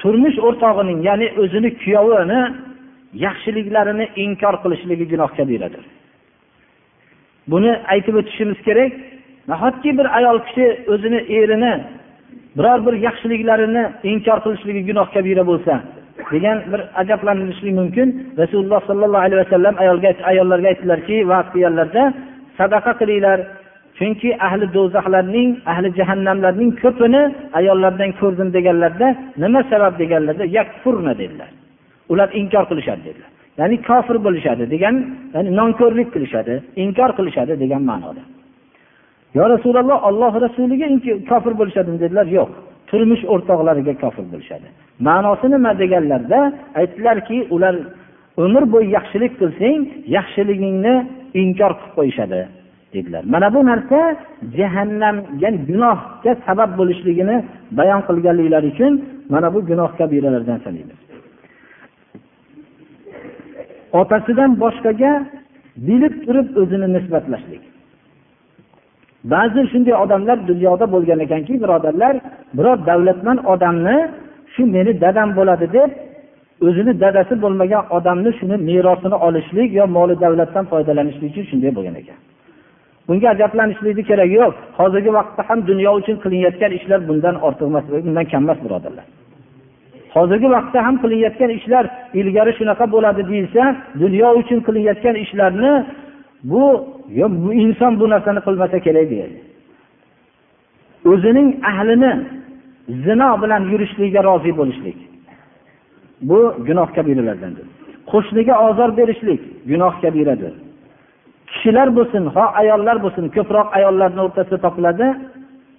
turmush 0.00 0.38
o'rtog'ining 0.46 0.98
ya'ni 1.08 1.26
o'zini 1.42 1.70
kuyovini 1.82 2.40
yaxshiliklarini 3.26 4.06
inkor 4.24 4.54
qilishligi 4.64 5.06
gunoh 5.12 5.30
kabiradir 5.38 5.84
buni 7.52 7.72
aytib 7.92 8.14
o'tishimiz 8.20 8.58
kerak. 8.68 8.92
Nahotki 9.48 9.90
bir 9.98 10.06
ayol 10.18 10.38
kishi 10.46 10.66
o'zini 10.92 11.20
erini 11.38 11.74
biror 12.56 12.78
bir 12.86 12.94
yaxshiliklarini 13.06 13.84
inkor 14.12 14.38
qilishligi 14.44 14.82
gunoh 14.88 15.06
kabira 15.14 15.44
bo'lsa 15.50 15.74
degan 16.32 16.58
bir 16.72 16.80
ajablantirishlik 17.00 17.74
mumkin. 17.80 18.08
Rasululloh 18.38 18.80
sollallohu 18.88 19.24
alayhi 19.26 19.40
vasallam 19.44 19.74
ayolga 19.82 20.10
ayollarga 20.30 20.68
aytdilarki 20.72 21.16
va'z 21.30 21.46
qilganlarda 21.52 22.02
sadaqa 22.58 22.92
qilinglar. 23.00 23.38
Chunki 23.98 24.30
ahli 24.46 24.66
do'zaxlarning 24.76 25.48
ahli 25.72 25.88
jahannamlarning 25.98 26.70
ko'pini 26.82 27.22
ayollardan 27.58 28.10
ko'rdim 28.20 28.48
deganlarda 28.56 29.06
nima 29.42 29.60
sabab 29.70 29.94
deganlarda 30.02 30.44
yakfurna 30.58 31.12
dedilar. 31.20 31.50
Ular 32.12 32.28
inkor 32.40 32.64
qilishadi 32.70 33.02
dedilar. 33.08 33.30
Ya'ni 33.60 33.76
kofir 33.88 34.16
bo'lishadi 34.26 34.64
degan 34.74 34.94
ya'ni 35.34 35.50
nonko'rlik 35.60 36.08
qilishadi 36.14 36.54
inkor 36.84 37.10
qilishadi 37.18 37.52
degan 37.62 37.82
ma'noda. 37.90 38.22
Yo 39.36 39.44
rasululloh 39.54 39.98
olloh 40.08 40.32
rasuliga 40.46 40.86
kofir 41.30 41.52
bo'lishadimi? 41.60 41.98
dedilar. 42.04 42.26
Yo'q 42.38 42.50
turmush 42.90 43.22
o'rtoqlariga 43.34 43.94
kofir 44.02 44.24
bo'lishadi. 44.32 44.66
Ma'nosi 45.08 45.46
nima 45.54 45.70
deganlarda 45.82 46.40
aytdilarki 46.80 47.38
ular 47.54 47.74
umr 48.44 48.64
bo'yi 48.74 48.88
yaxshilik 48.96 49.32
qilsang 49.40 49.80
yaxshiligingni 50.16 50.94
inkor 51.42 51.72
qilib 51.78 51.92
qo'yishadi 51.98 52.40
dedilar. 52.94 53.22
Mana 53.34 53.48
bu 53.54 53.60
narsa 53.70 53.98
jahannam 54.58 55.16
ya'ni 55.42 55.58
gunohga 55.70 56.32
sabab 56.46 56.70
bo'lishligini 56.80 57.36
bayon 57.78 58.00
qilganliklari 58.08 58.68
uchun 58.74 58.92
mana 59.32 59.48
bu 59.54 59.58
gunoh 59.70 59.90
kabiralardan 59.98 60.58
sanaymiz. 60.64 60.98
Otasidan 64.00 64.50
boshqaga 64.62 65.12
bilib 65.88 66.14
turib 66.24 66.48
o'zini 66.60 66.88
nisbatlashlik. 66.96 67.62
Ba'zi 69.32 69.60
shunday 69.72 69.94
odamlar 70.04 70.38
dunyoda 70.50 70.86
bo'lgan 70.94 71.18
ekanki 71.26 71.52
birodarlar 71.62 72.14
biror 72.56 72.78
davlatmand 72.90 73.40
odamni 73.52 73.96
shu 74.54 74.62
meni 74.74 74.92
dadam 75.04 75.28
bo'ladi 75.38 75.66
deb 75.76 75.90
o'zini 76.66 76.92
dadasi 77.02 77.34
bo'lmagan 77.44 77.82
odamni 77.96 78.30
shuni 78.38 78.56
merosini 78.68 79.16
olishlik 79.26 79.70
yo 79.78 79.84
moli 79.96 80.14
davlatdan 80.24 80.64
foydalanishlik 80.72 81.30
uchun 81.32 81.44
shunday 81.50 81.70
bo'lgan 81.76 81.96
ekan. 82.02 82.18
Bunga 83.08 83.28
ajablanishlikni 83.34 84.02
keragi 84.10 84.34
yo'q. 84.42 84.54
Hozirgi 84.78 85.10
vaqtda 85.18 85.42
ham 85.48 85.58
dunyo 85.70 85.90
uchun 86.00 86.16
qilinayotgan 86.22 86.72
ishlar 86.78 87.00
bundan 87.08 87.34
ortiq 87.46 87.66
emas 87.70 87.84
bundan 88.06 88.26
kam 88.32 88.42
emas 88.46 88.58
birodarlar. 88.64 89.06
Hozirgi 90.16 90.48
vaqtda 90.56 90.78
ham 90.86 90.94
qilinayotgan 91.02 91.50
ishlar 91.58 91.84
ilgari 92.20 92.52
shunaqa 92.58 92.84
bo'ladi 92.94 93.22
deyilsa 93.30 93.62
dunyo 94.02 94.28
uchun 94.40 94.58
qilinayotgan 94.66 95.16
ishlarni 95.24 95.72
bu 96.50 96.62
bu 97.42 97.52
inson 97.64 97.92
bu 98.00 98.10
narsani 98.10 98.40
qilmasa 98.46 98.78
kerak 98.86 99.10
deydi. 99.10 99.38
O'zining 101.10 101.48
ahlini 101.70 102.12
zino 103.04 103.30
bilan 103.42 103.62
yurishligiga 103.72 104.20
rozi 104.28 104.52
bo'lishlik. 104.58 104.98
Bu 106.28 106.38
gunoh 106.66 106.88
kabiralardandir 106.96 107.66
qo'shniga 108.10 108.54
ozor 108.68 108.90
berishlik 108.98 109.40
gunoh 109.70 109.94
kabiradir. 110.02 110.52
Kishilar 111.50 111.88
bo'lsin 111.98 112.24
ho 112.34 112.44
ayollar 112.60 112.96
bo'lsin 113.04 113.24
ko'proq 113.36 113.68
ayollarni 113.78 114.20
o'rtasida 114.26 114.58
topiladi 114.66 115.08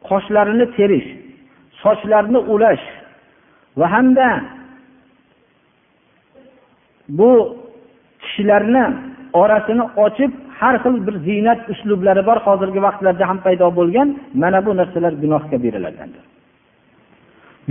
qoshlarini 0.10 0.66
terish 0.78 1.08
sochlarni 1.84 2.40
ulash 2.54 2.86
va 3.80 3.86
hamda 3.94 4.28
bu 7.20 7.32
kishilarni 8.24 8.86
orasini 9.42 9.86
ochib 10.06 10.32
har 10.60 10.76
xil 10.84 10.96
bir 11.08 11.16
ziynat 11.28 11.60
uslublari 11.74 12.22
bor 12.30 12.38
hozirgi 12.48 12.80
vaqtlarda 12.88 13.24
ham 13.30 13.40
paydo 13.46 13.68
bo'lgan 13.80 14.08
mana 14.42 14.60
bu 14.66 14.72
narsalar 14.80 15.14
gunoh 15.24 15.44
kabiralardandir 15.52 16.24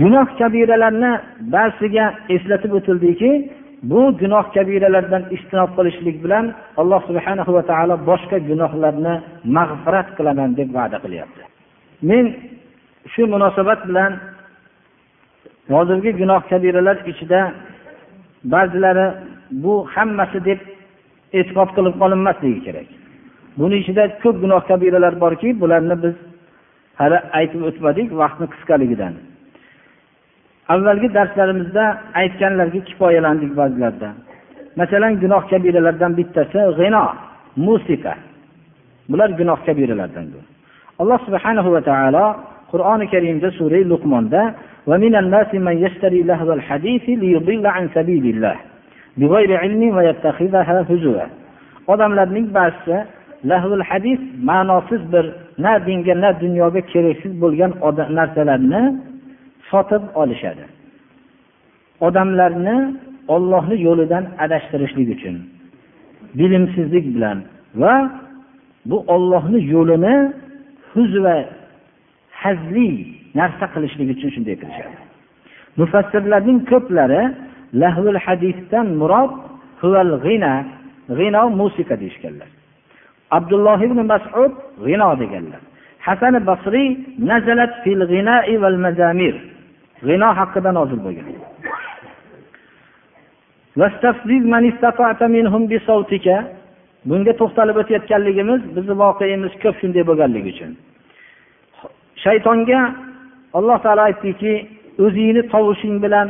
gunoh 0.01 0.27
kabiralarni 0.39 1.11
ba'zisiga 1.55 2.05
eslatib 2.35 2.71
o'tildiki 2.77 3.31
bu 3.91 4.01
gunoh 4.21 4.45
kabiralardan 4.55 5.23
istinob 5.35 5.69
qilishlik 5.77 6.17
bilan 6.23 6.45
alloh 6.81 7.01
subhana 7.09 7.43
va 7.55 7.63
taolo 7.71 7.95
boshqa 8.09 8.37
gunohlarni 8.49 9.13
mag'firat 9.57 10.07
qilaman 10.17 10.49
deb 10.59 10.69
va'da 10.77 10.97
qilyapti. 11.03 11.41
Men 12.09 12.25
shu 13.13 13.21
munosabat 13.33 13.79
bilan 13.89 14.11
hozirgi 15.73 16.11
gunoh 16.21 16.41
kabiralar 16.51 16.97
ichida 17.11 17.41
ba'zilari 18.53 19.07
bu 19.63 19.73
hammasi 19.93 20.39
deb 20.49 20.59
e'tiqod 21.39 21.69
qilib 21.77 21.95
qolinmasligi 22.01 22.59
kerak. 22.67 22.87
Buni 23.59 23.75
ichida 23.81 24.03
ko'p 24.23 24.35
gunoh 24.43 24.61
kabiralar 24.69 25.13
borki 25.23 25.49
bularni 25.61 25.95
biz 26.03 26.15
hali 26.99 27.17
aytib 27.39 27.61
o'tmadik 27.69 28.07
vaqtni 28.21 28.47
qisqaligidan. 28.53 29.13
Avvalgi 30.73 31.07
darslarimizda 31.17 31.83
aytganlarga 32.21 32.79
kifoyalandik 32.89 33.51
ba'zilarda. 33.59 34.09
Masalan 34.79 35.13
gunoh 35.23 35.43
kabiralardan 35.51 36.11
bittasi 36.19 36.59
g'ino 36.79 37.05
musiqa. 37.67 38.13
Bular 39.11 39.29
gunoh 39.39 39.59
kabiralardandir 39.67 40.45
alloh 41.01 41.19
subhanahu 41.27 41.69
va 41.75 41.81
taolo 41.81 42.25
qur'oni 42.71 43.05
karimda 43.13 43.49
sura 43.59 43.79
luqmonda 43.91 44.41
odamlarning 51.93 52.47
ba'zisi 52.57 52.97
lahul 53.51 53.81
hadis 53.89 54.19
ma'nosiz 54.49 55.01
bir 55.13 55.25
na 55.57 55.73
dinga 55.87 56.15
na 56.23 56.29
dunyoga 56.43 56.81
keraksiz 56.91 57.33
bo'lgan 57.43 57.71
narsalarni 58.19 58.83
sotib 59.69 60.03
olishadi. 60.21 60.65
Odamlarni 62.07 62.77
ollohni 63.35 63.75
yo'lidan 63.87 64.23
adashtirishlik 64.43 65.07
uchun 65.15 65.35
bilimsizlik 66.39 67.05
bilan 67.15 67.37
va 67.81 67.93
bu 68.89 68.97
ollohni 69.15 69.59
yo'lini 69.73 70.15
huzva 70.91 71.37
hazli 72.41 72.89
narsa 73.39 73.65
qilishlik 73.73 74.07
uchun 74.15 74.29
shunday 74.35 74.55
qilishadi. 74.61 74.95
Mufassirlarning 75.79 76.59
ko'plari 76.71 77.21
lahvul 77.81 78.19
hadisdan 78.25 78.87
murod 79.01 79.31
g'ina. 80.25 80.53
G'ino 81.17 81.43
musiqa 81.59 81.95
deyishganlar. 82.01 82.49
Abdulloh 83.37 83.79
ibn 83.87 83.99
masud 84.11 84.53
g'ino 84.85 85.09
deganlar. 85.21 85.61
Hasan 86.07 86.35
basriy 86.49 86.89
nazalat 87.29 87.73
fil 87.83 88.01
g'inai 88.11 88.53
val 88.63 88.77
mazamir. 88.85 89.35
G'ino 90.07 90.29
haqida 90.39 90.71
nozil 90.79 90.99
bo'lgan. 91.05 91.27
Bunga 97.09 97.33
to'xtalib 97.39 97.77
o'tayotganligimiz 97.81 98.61
bizni 98.75 98.95
voqeimiz 99.03 99.53
ko'p 99.63 99.75
shunday 99.81 100.03
bo'lganligi 100.09 100.49
uchun. 100.53 100.71
Shaytonga 102.23 102.79
alloh 103.57 103.77
taolo 103.83 104.01
aytdiki 104.09 104.53
o'zingni 105.05 105.41
tovushing 105.53 105.95
bilan 106.05 106.27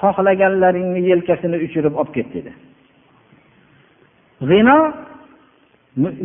xohlaganlaringni 0.00 1.00
yelkasini 1.10 1.56
uchirib 1.66 1.94
olib 2.00 2.12
ket 2.16 2.28
dedi. 2.36 2.52
G'ino 4.50 4.78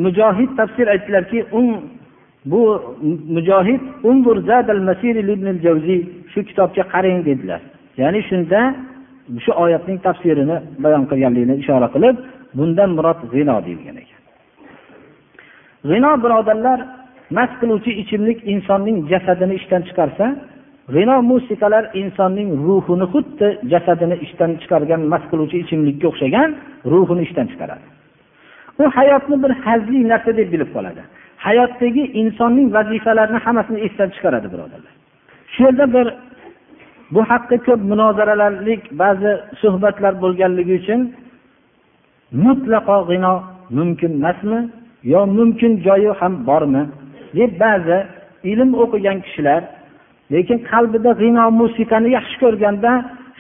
mujohid 0.06 0.52
tafsir 0.60 0.88
aytdilarki 0.94 1.40
bu 2.52 2.62
mujohid 3.36 3.82
shu 6.34 6.40
kitobga 6.50 6.84
qarang 6.94 7.20
dedilar. 7.30 7.62
Ya'ni 8.02 8.22
shunda 8.30 8.60
shu 9.44 9.52
oyatning 9.64 10.00
tafsirini 10.08 10.58
bayon 10.84 11.04
qilganligini 11.12 11.56
ishora 11.64 11.88
qilib 11.96 12.16
bundan 12.58 12.90
murod 12.98 13.20
g'ino 13.34 13.56
deyilgan 13.66 13.98
ekan. 14.04 14.22
G'ino 15.90 16.12
birodarlar 16.24 16.80
mast 17.38 17.54
qiluvchi 17.62 17.92
ichimlik 18.02 18.40
insonning 18.54 18.98
jasadini 19.12 19.54
ishdan 19.60 19.82
chiqarsa 19.88 20.26
g'ino 20.96 21.16
musiqalar 21.32 21.84
insonning 22.02 22.50
ruhini 22.66 23.06
xuddi 23.14 23.48
jasadini 23.72 24.16
ishdan 24.26 24.52
chiqargan 24.62 25.02
mast 25.12 25.26
qiluvchi 25.32 25.58
ichimlikka 25.64 26.06
o'xshagan 26.12 26.50
ruhini 26.92 27.22
ishdan 27.28 27.46
chiqaradi. 27.52 27.86
U 28.82 28.84
hayotni 28.98 29.36
bir 29.44 29.52
hazli 29.66 30.00
narsa 30.12 30.32
deb 30.40 30.48
bilib 30.54 30.70
qoladi. 30.76 31.02
Hayotdagi 31.46 32.04
insonning 32.22 32.68
vazifalarini 32.78 33.40
hammasini 33.46 33.80
esdan 33.88 34.10
chiqaradi 34.16 34.48
birodarlar. 34.54 34.94
Shu 35.54 35.60
yerda 35.66 35.86
bir 35.96 36.08
bu 37.14 37.22
haqda 37.32 37.56
ko'p 37.68 37.82
munozaralarlik 37.92 38.82
ba'zi 39.02 39.32
suhbatlar 39.62 40.14
bo'lganligi 40.24 40.74
uchun 40.82 41.02
mutlaqo 42.46 42.98
g'ino 43.10 43.34
mumkin 43.78 44.12
emasmi 44.20 44.60
yo 45.14 45.22
mumkin 45.38 45.72
joyi 45.86 46.12
ham 46.20 46.34
bormi 46.48 46.84
deb 47.38 47.52
ba'zi 47.64 47.98
ilm 48.52 48.70
o'qigan 48.84 49.18
kishilar 49.26 49.62
lekin 50.34 50.60
qalbida 50.72 51.12
g'ino 51.22 51.44
musiqani 51.62 52.10
yaxshi 52.18 52.36
ko'rganda 52.44 52.92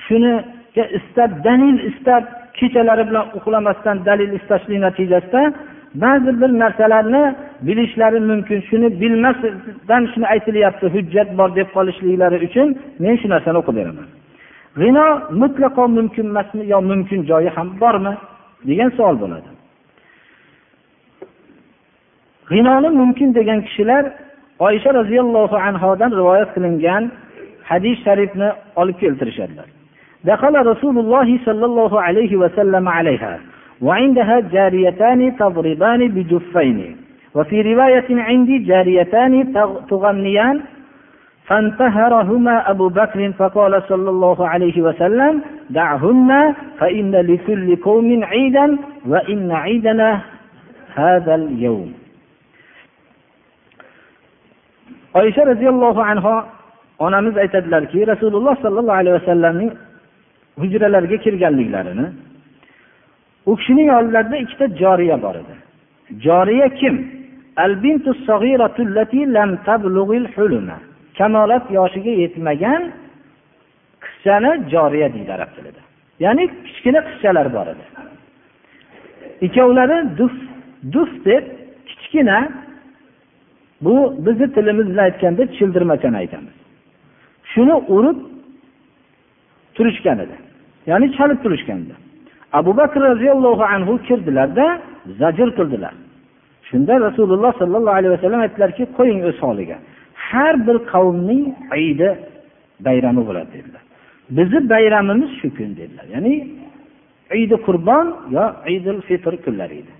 shuniga 0.06 0.86
istab 0.98 1.32
dalil 1.48 1.78
istab 1.90 2.24
kechalari 2.60 3.04
bilan 3.10 3.26
uxlamasdan 3.38 3.98
dalil 4.08 4.32
istashlik 4.40 4.80
natijasida 4.86 5.42
ba'zi 6.04 6.32
bir 6.42 6.52
narsalarni 6.64 7.24
bilishlari 7.68 8.20
mumkin. 8.30 8.60
Shuni 8.70 8.88
bilmasdan 9.02 10.04
shuni 10.12 10.26
aytilyapti 10.34 10.86
hujjat 10.96 11.30
bor 11.40 11.50
deb 11.58 11.68
qolishliklari 11.76 12.38
uchun 12.48 12.68
men 13.04 13.16
shu 13.22 13.28
narsani 13.34 13.58
o'qib 13.62 13.76
beraman 13.80 14.08
g'ino 14.82 15.08
mutlaqo 15.42 15.84
mumkin 15.98 16.26
emasmi 16.32 16.64
yo 16.74 16.80
mumkin 16.92 17.20
joyi 17.30 17.50
ham 17.58 17.70
bormi? 17.84 18.14
degan 18.70 18.90
savol 18.98 19.18
bo'ladi. 19.24 19.50
G'inoni 22.52 22.90
mumkin 23.00 23.30
degan 23.40 23.60
kishilar 23.68 24.04
oysha 24.60 24.94
roziyallohu 24.94 25.56
anhodan 25.56 26.12
rivoyat 26.12 26.50
qilingan 26.56 27.12
hadis 27.64 27.98
sharifni 28.06 28.50
olib 28.76 28.98
keltirishadilar. 29.00 29.68
دخل 30.26 30.56
رسول 30.66 30.96
الله 31.00 31.40
صلى 31.46 31.66
الله 31.66 32.02
عليه 32.02 32.36
وسلم 32.36 32.90
عليها 32.90 33.40
وعندها 33.82 34.40
جاريتان 34.40 35.38
تضربان 35.38 36.02
بجفين 36.08 36.80
وفي 37.36 37.62
رواية 37.74 38.10
عندي 38.10 38.58
جاريتان 38.58 39.34
تغنيان 39.90 40.62
فانتهرهما 41.48 42.72
أبو 42.72 42.88
بكر 42.90 43.32
فقال 43.40 43.84
صلى 43.90 44.10
الله 44.10 44.48
عليه 44.48 44.82
وسلم 44.82 45.42
دعهن 45.70 46.56
فإن 46.80 47.12
لكل 47.12 47.76
قوم 47.76 48.24
عيدا 48.24 48.78
وإن 49.08 49.52
عيدنا 49.52 50.22
هذا 50.96 51.36
اليوم 51.36 51.94
oysha 55.20 55.46
roziyallohu 55.52 56.02
anhu 56.12 56.34
onamiz 57.00 57.38
aytadilarki 57.38 58.08
rasululloh 58.08 58.56
sollallohu 58.64 58.98
alayhi 59.02 59.16
vasallamning 59.20 59.72
hujralariga 60.62 61.18
kirganliklarini 61.26 62.06
u 63.46 63.56
kishining 63.56 63.90
oldilarida 63.98 64.38
ikkita 64.44 64.66
joriya 64.82 65.18
bor 65.22 65.36
edi. 65.42 65.56
Joriya 66.26 66.70
kim? 66.80 66.96
Kamolat 71.18 71.66
yoshiga 71.72 72.14
yetmagan 72.24 72.82
qizchani 74.04 74.52
joriya 74.74 75.08
deydi 75.14 75.32
arab 75.38 75.50
tilida 75.56 75.82
ya'ni 76.24 76.44
kichkina 76.66 77.00
qizchalar 77.08 77.48
bor 77.56 77.68
edi. 77.74 77.86
Ikkovlari 79.46 79.98
duf 80.20 80.36
duf 80.94 81.12
deb 81.26 81.44
kichkina 81.90 82.38
bu 83.86 83.96
bizni 84.26 84.48
tilimiz 84.56 84.88
bilan 84.92 85.04
aytganda 85.10 85.44
childirmachani 85.58 86.18
aytamiz 86.24 86.56
shuni 87.52 87.76
urib 87.96 88.18
turishgan 89.76 90.18
edi. 90.26 90.36
Ya'ni 90.90 91.08
chalib 91.18 91.40
turishgan 91.44 91.78
edi. 91.84 91.96
Abu 92.60 92.72
bakr 92.78 93.00
roziyallohu 93.12 93.64
anhu 93.74 93.94
kirdilarda 94.08 94.66
zajr 95.20 95.50
qildilar. 95.58 95.94
Shunda 96.70 96.94
rasululloh 97.08 97.52
sollallohu 97.62 97.96
alayhi 98.00 98.14
vasallam 98.16 98.42
aytdilarki 98.46 98.84
qo'ying 98.98 99.20
o'z 99.30 99.38
holiga. 99.46 99.78
Har 100.28 100.56
bir 100.68 100.78
qavmning 100.94 101.44
idi 101.90 102.10
bayrami 102.88 103.22
bo'ladi 103.28 103.50
dedilar. 103.58 103.84
Bizni 104.38 104.60
bayramimiz 104.74 105.32
shu 105.40 105.48
kun 105.58 105.70
dedilar. 105.80 106.06
Ya'ni 106.16 106.34
idi 107.44 107.56
qurbon 107.68 108.06
yo 108.36 108.46
idil 108.76 109.00
fitr 109.08 109.34
kunlari 109.46 109.76
edi. 109.82 109.94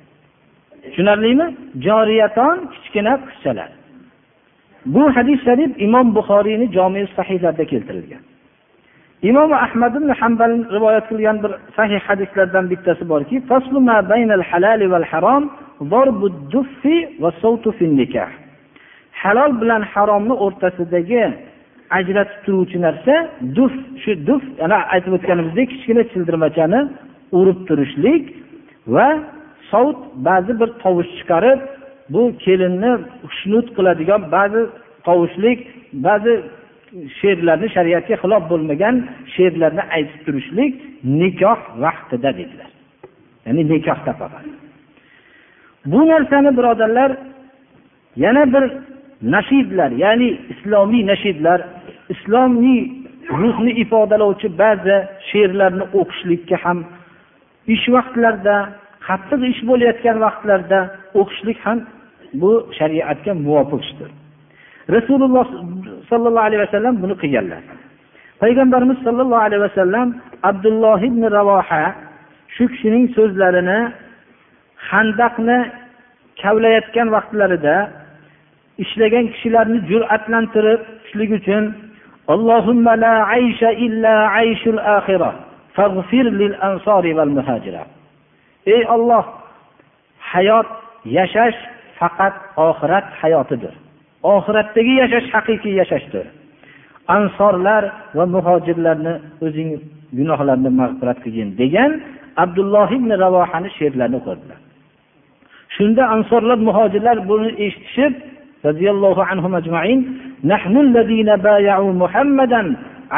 Tushunarlimi? 0.84 1.48
Joriyaton 1.86 2.58
kichkina 2.74 3.14
qizchalar. 3.28 3.70
Bu 4.94 5.04
hadis 5.16 5.40
sharif 5.48 5.72
imom 5.86 6.08
buxoriyni 6.18 6.68
jomi 6.78 7.02
sahiylarida 7.18 7.66
keltirilgan. 7.72 8.24
Imom 9.30 9.52
ahmad 9.66 9.94
ibn 10.00 10.10
hambal 10.22 10.52
rivoyat 10.76 11.06
qilgan 11.10 11.38
bir 11.44 11.52
sahih 11.78 12.00
hadislardan 12.08 12.66
bittasi 12.72 13.04
borki 13.12 13.36
halol 19.24 19.52
bilan 19.62 19.82
haromni 19.94 20.36
o'rtasidagi 20.46 21.24
ajratib 21.98 22.40
turuvchi 22.46 22.78
narsa 22.86 23.14
duf 23.58 23.74
shu 24.04 24.12
duf 24.28 24.44
ana 24.66 24.78
aytib 24.94 25.14
o'tganimizdek 25.18 25.68
kichkina 25.74 26.04
childirmachani 26.12 26.80
urib 27.40 27.60
turishlik 27.68 28.24
va 28.96 29.08
sovut 29.72 30.00
ba'zi 30.28 30.54
bir 30.60 30.70
tovush 30.84 31.12
chiqarib 31.20 31.60
bu 32.14 32.22
kelinni 32.44 32.92
xushnud 33.32 33.68
qiladigan 33.76 34.22
ba'zi 34.36 34.62
tovushlik 35.08 35.60
ba'zi 36.08 36.34
she'rlarni 37.18 37.68
shariatga 37.76 38.16
xilof 38.24 38.44
bo'lmagan 38.52 38.96
she'rlarni 39.36 39.84
aytib 39.96 40.20
turishlik 40.26 40.72
nikoh 41.22 41.60
vaqtida 41.84 42.30
dedilar. 42.40 42.72
Ya'ni 43.46 43.62
nikohda 43.72 44.14
faqat 44.22 44.46
bu 45.86 46.08
narsani 46.08 46.58
birodarlar 46.58 47.12
yana 48.16 48.54
bir 48.54 48.64
nashidlar 49.22 49.92
ya'ni 49.92 50.30
islomiy 50.54 51.08
nashidlar 51.08 51.60
islomiy 52.10 52.80
ruhni 53.30 53.72
ifodalovchi 53.84 54.48
ba'zi 54.62 54.96
she'rlarni 55.30 55.86
o'qishlikka 56.00 56.58
ham 56.64 56.80
ish 57.76 57.86
vaqtlarida 57.96 58.56
qattiq 59.08 59.42
ish 59.52 59.62
bo'layotgan 59.70 60.18
vaqtlarda 60.26 60.80
o'qishlik 61.20 61.60
ham 61.66 61.80
bu 62.42 62.52
shariatga 62.78 63.32
muvofiq 63.46 63.82
ishdir 63.88 64.10
rasululloh 64.96 65.46
sollallohu 66.10 66.46
alayhi 66.48 66.62
vasallam 66.66 66.96
buni 67.04 67.16
qilganlar. 67.22 67.64
Payg'ambarimiz 68.42 68.98
sollallohu 69.08 69.44
alayhi 69.48 69.64
vasallam 69.68 70.08
abdulloh 70.50 71.00
ibn 71.10 71.24
ravoha 71.38 71.84
shu 72.56 72.64
kishining 72.74 73.06
so'zlarini 73.18 73.80
handaqni 74.90 75.60
kavlayotgan 76.42 77.08
vaqtlarida 77.16 77.76
ishlagan 78.84 79.26
kishilarni 79.34 79.80
jur'atlantirib 79.92 80.82
tushlik 81.04 81.32
uchun 81.40 81.64
allohumma 82.34 82.94
la 83.04 83.16
aysha 83.38 83.70
illa 83.86 84.16
ayshul 84.42 84.80
oxira 84.98 85.32
faghfir 85.78 86.26
lil 86.42 86.54
ansori 86.70 87.12
val 87.18 87.32
ey 88.66 88.82
olloh 88.96 89.26
hayot 90.20 90.68
yashash 91.06 91.58
faqat 92.00 92.34
oxirat 92.58 93.06
hayotidir. 93.22 93.74
Oxiratdagi 94.24 94.94
yashash 95.02 95.28
haqiqiy 95.36 95.76
yashashdir. 95.82 96.26
Ansorlar 97.08 97.84
va 98.16 98.26
muhojirlarni 98.36 99.14
o'zing 99.46 99.70
gunohlarini 100.18 100.72
mag'firat 100.82 101.18
qilgin 101.24 101.50
degan 101.62 101.92
abdulloh 102.44 102.90
ibn 102.98 103.10
ravohani 103.24 103.70
she'rlarini 103.78 104.18
o'qidilar 104.22 104.60
shunda 105.76 106.04
ansorlar 106.16 106.60
muhojirlar 106.70 107.18
buni 107.30 107.50
eshitishib 107.66 108.14
roziyallohu 108.68 109.22
anhu 109.32 109.48
ajmain 109.60 110.00
nahnu 110.52 110.80
muhammadan 112.04 112.68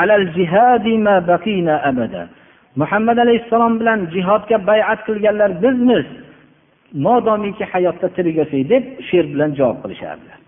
alal 0.01 0.25
jihadi 0.37 0.93
ma 1.05 1.15
baqina 1.31 1.73
abada. 1.89 2.23
muhammad 2.80 3.18
alayhissalom 3.24 3.74
bilan 3.80 4.00
jihodga 4.14 4.56
bayat 4.70 5.00
qilganlar 5.08 5.50
bizmiz 5.64 6.06
modomiki 7.06 7.64
hayotda 7.72 8.08
tirik 8.16 8.36
yashay 8.42 8.62
deb 8.72 8.84
she'r 9.08 9.26
bilan 9.32 9.50
javob 9.58 9.78
qilishardilar 9.82 10.38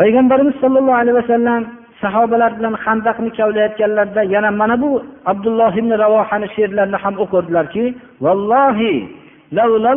payg'ambarimiz 0.00 0.56
sollallohu 0.62 1.00
alayhi 1.02 1.18
vasallam 1.22 1.62
sahobalar 2.02 2.50
bilan 2.58 2.74
handaqni 2.84 3.30
kavlayotganlarida 3.38 4.22
yana 4.34 4.50
mana 4.60 4.76
bu 4.82 4.90
abdulloh 5.32 5.72
ibn 5.80 5.90
ravohani 6.04 6.46
she'rlarini 6.56 6.98
ham 7.04 7.14
o'qirdilarki 7.24 7.84
vallohi 8.24 8.94
لولا 9.52 9.94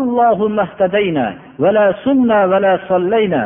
ما 0.58 0.63
اهتدينا 0.67 1.36
ولا 1.60 1.86
سمنا 2.04 2.39
ولا 2.45 2.73
صلينا 2.89 3.43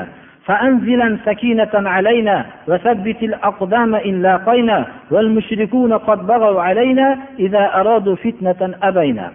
فأنزلا 0.47 1.17
سكينة 1.25 1.73
علينا 1.73 2.45
وثبت 2.67 3.23
الأقدام 3.23 3.95
إن 3.95 4.21
لاقينا 4.21 4.87
والمشركون 5.11 5.93
قد 5.93 6.27
بغوا 6.27 6.61
علينا 6.61 7.17
إذا 7.39 7.63
أرادوا 7.75 8.15
فتنة 8.15 8.75
أبينا 8.83 9.31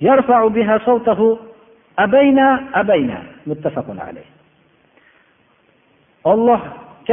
يرفع 0.00 0.46
بها 0.46 0.78
صوته 0.78 1.38
أبينا 1.98 2.60
أبينا 2.74 3.18
متفق 3.46 3.86
عليه 4.06 4.28
الله 6.26 6.60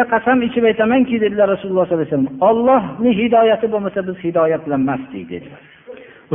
qasam 0.06 0.42
ichib 0.46 0.64
aytamanki 0.70 1.22
dedilar 1.22 1.48
rasululloh 1.50 1.86
sollallohu 1.88 2.06
alayhi 2.06 2.14
vasallam 2.14 2.42
ollohni 2.50 3.12
hidoyati 3.20 3.68
bo'lmasa 3.74 4.00
biz 4.08 4.18
hidoyatlanmasdik 4.26 5.24
dedilar 5.30 5.62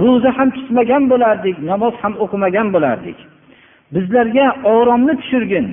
ro'za 0.02 0.30
ham 0.38 0.48
tutmagan 0.56 1.02
bo'lardik 1.12 1.56
namoz 1.70 1.94
ham 2.02 2.14
o'qimagan 2.24 2.68
bo'lardik 2.74 3.18
bizlarga 3.94 4.46
oromni 4.74 5.14
tushirgin 5.20 5.66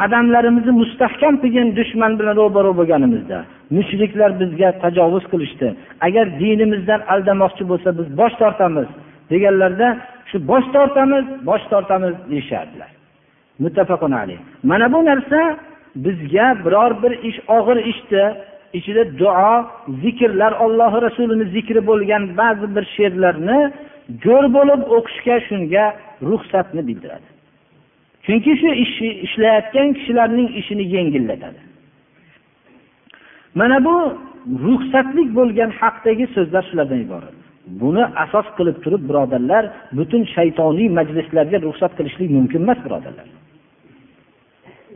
qadamlarimizni 0.00 0.72
mustahkam 0.82 1.34
qilgin 1.42 1.68
dushman 1.78 2.12
bilan 2.18 2.36
ro'baro 2.42 2.72
bo'lganimizda. 2.80 3.38
Mushriklar 3.76 4.30
bizga 4.40 4.68
tajovuz 4.82 5.24
qilishdi. 5.32 5.68
Agar 6.06 6.26
dinimizdan 6.42 7.00
aldamoqchi 7.12 7.64
bo'lsa 7.70 7.88
biz 7.98 8.06
bosh 8.20 8.34
tortamiz 8.42 8.88
deganlarda 9.32 9.88
shu 10.30 10.36
bosh 10.50 10.66
tortamiz 10.74 11.24
bosh 11.48 11.64
tortamiz 11.72 12.14
deyishardilar. 12.30 12.90
Muttafaqun 13.64 14.12
alayh. 14.22 14.38
Mana 14.70 14.86
bu 14.94 15.00
narsa 15.10 15.40
bizga 16.04 16.46
biror 16.64 16.92
bir 17.02 17.12
ish 17.28 17.38
og'ir 17.56 17.78
ishni 17.92 18.24
ichida 18.78 19.02
duo 19.20 19.52
zikrlar 20.02 20.52
ollohi 20.64 20.98
rasulini 21.06 21.46
zikri 21.54 21.80
bo'lgan 21.90 22.22
ba'zi 22.40 22.66
bir 22.76 22.84
she'rlarni 22.96 23.58
jo'r 24.24 24.44
bo'lib 24.56 24.80
o'qishga 24.96 25.36
shunga 25.48 25.84
ruxsatni 26.30 26.82
bildiradi. 26.88 27.26
Chunki 28.26 28.52
shu 28.60 28.70
ishni 28.84 29.10
ishlayotgan 29.26 29.88
kishilarning 29.96 30.48
ishini 30.60 30.84
yengillatadi. 30.94 31.60
Mana 33.60 33.76
bu 33.86 33.96
ruxsatlik 34.64 35.28
bo'lgan 35.38 35.70
haqdagi 35.80 36.26
so'zlar 36.34 36.62
shulardan 36.70 37.00
iborat. 37.06 37.34
Buni 37.80 38.04
asos 38.24 38.46
qilib 38.56 38.76
turib 38.84 39.02
birodarlar 39.08 39.64
butun 39.98 40.22
shaytoniy 40.34 40.88
majlislarga 40.98 41.58
ruxsat 41.66 41.92
qilishlik 41.98 42.30
mumkin 42.36 42.60
emas 42.64 42.78
birodarlar. 42.86 43.28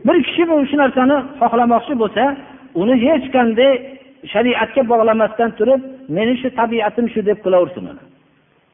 Bir 0.05 0.17
kishi 0.27 0.43
bu 0.49 0.55
shu 0.69 0.75
narsani 0.83 1.17
xohlamoqchi 1.41 1.93
bo'lsa 2.01 2.23
uni 2.81 2.95
hech 3.05 3.25
qanday 3.35 3.71
shariatga 4.33 4.81
bog'lamasdan 4.91 5.49
turib 5.59 5.81
meni 6.17 6.33
shu 6.41 6.47
tabiatim 6.59 7.05
shu 7.13 7.19
deb 7.29 7.39
qilaversin 7.45 7.85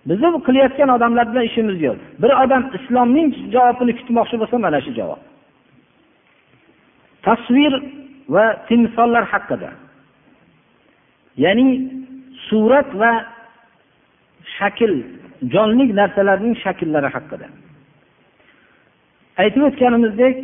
bizni 0.10 0.34
bu 0.34 0.40
qilayotgan 0.48 0.90
odamlar 0.96 1.26
bilan 1.32 1.46
ishimiz 1.50 1.78
yo'q. 1.88 1.98
Bir 2.22 2.32
odam 2.44 2.64
islomning 2.78 3.30
javobini 3.54 3.94
kutmoqchi 4.00 4.36
bo'lsa 4.42 4.58
mana 4.66 4.80
shu 4.86 4.92
javob. 5.00 5.22
Tasvir 7.26 7.74
va 8.34 8.46
timsollar 8.68 9.24
haqida. 9.34 9.70
Ya'ni 11.44 11.68
surat 12.48 12.90
va 13.02 13.12
shakl 14.58 14.94
jonli 15.54 15.86
narsalarning 16.00 16.56
shakllari 16.64 17.10
haqida. 17.16 17.48
Aytib 19.42 19.62
o'tganimizdek 19.70 20.36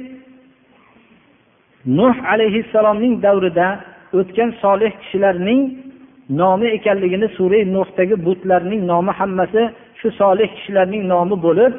nuh 2.00 2.16
alayhissalomning 2.34 3.14
davrida 3.26 3.68
o'tgan 4.20 4.50
solih 4.64 4.92
kishilarning 5.02 5.62
nomi 6.41 6.67
ekanligini 6.77 7.29
sura 7.37 7.61
nuhdagi 7.77 8.17
butlarning 8.27 8.83
nomi 8.93 9.13
hammasi 9.19 9.63
shu 10.01 10.09
solih 10.21 10.49
kishilarning 10.57 11.03
nomi 11.13 11.37
bo'lib 11.47 11.73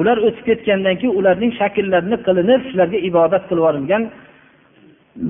ular 0.00 0.16
o'tib 0.26 0.44
ketgandan 0.48 0.94
keyin 1.00 1.14
ularning 1.20 1.52
shakllarini 1.60 2.16
qilinib 2.26 2.60
shularga 2.70 2.98
ibodat 3.08 3.42
qilib 3.48 3.62
yuborilgan 3.62 4.02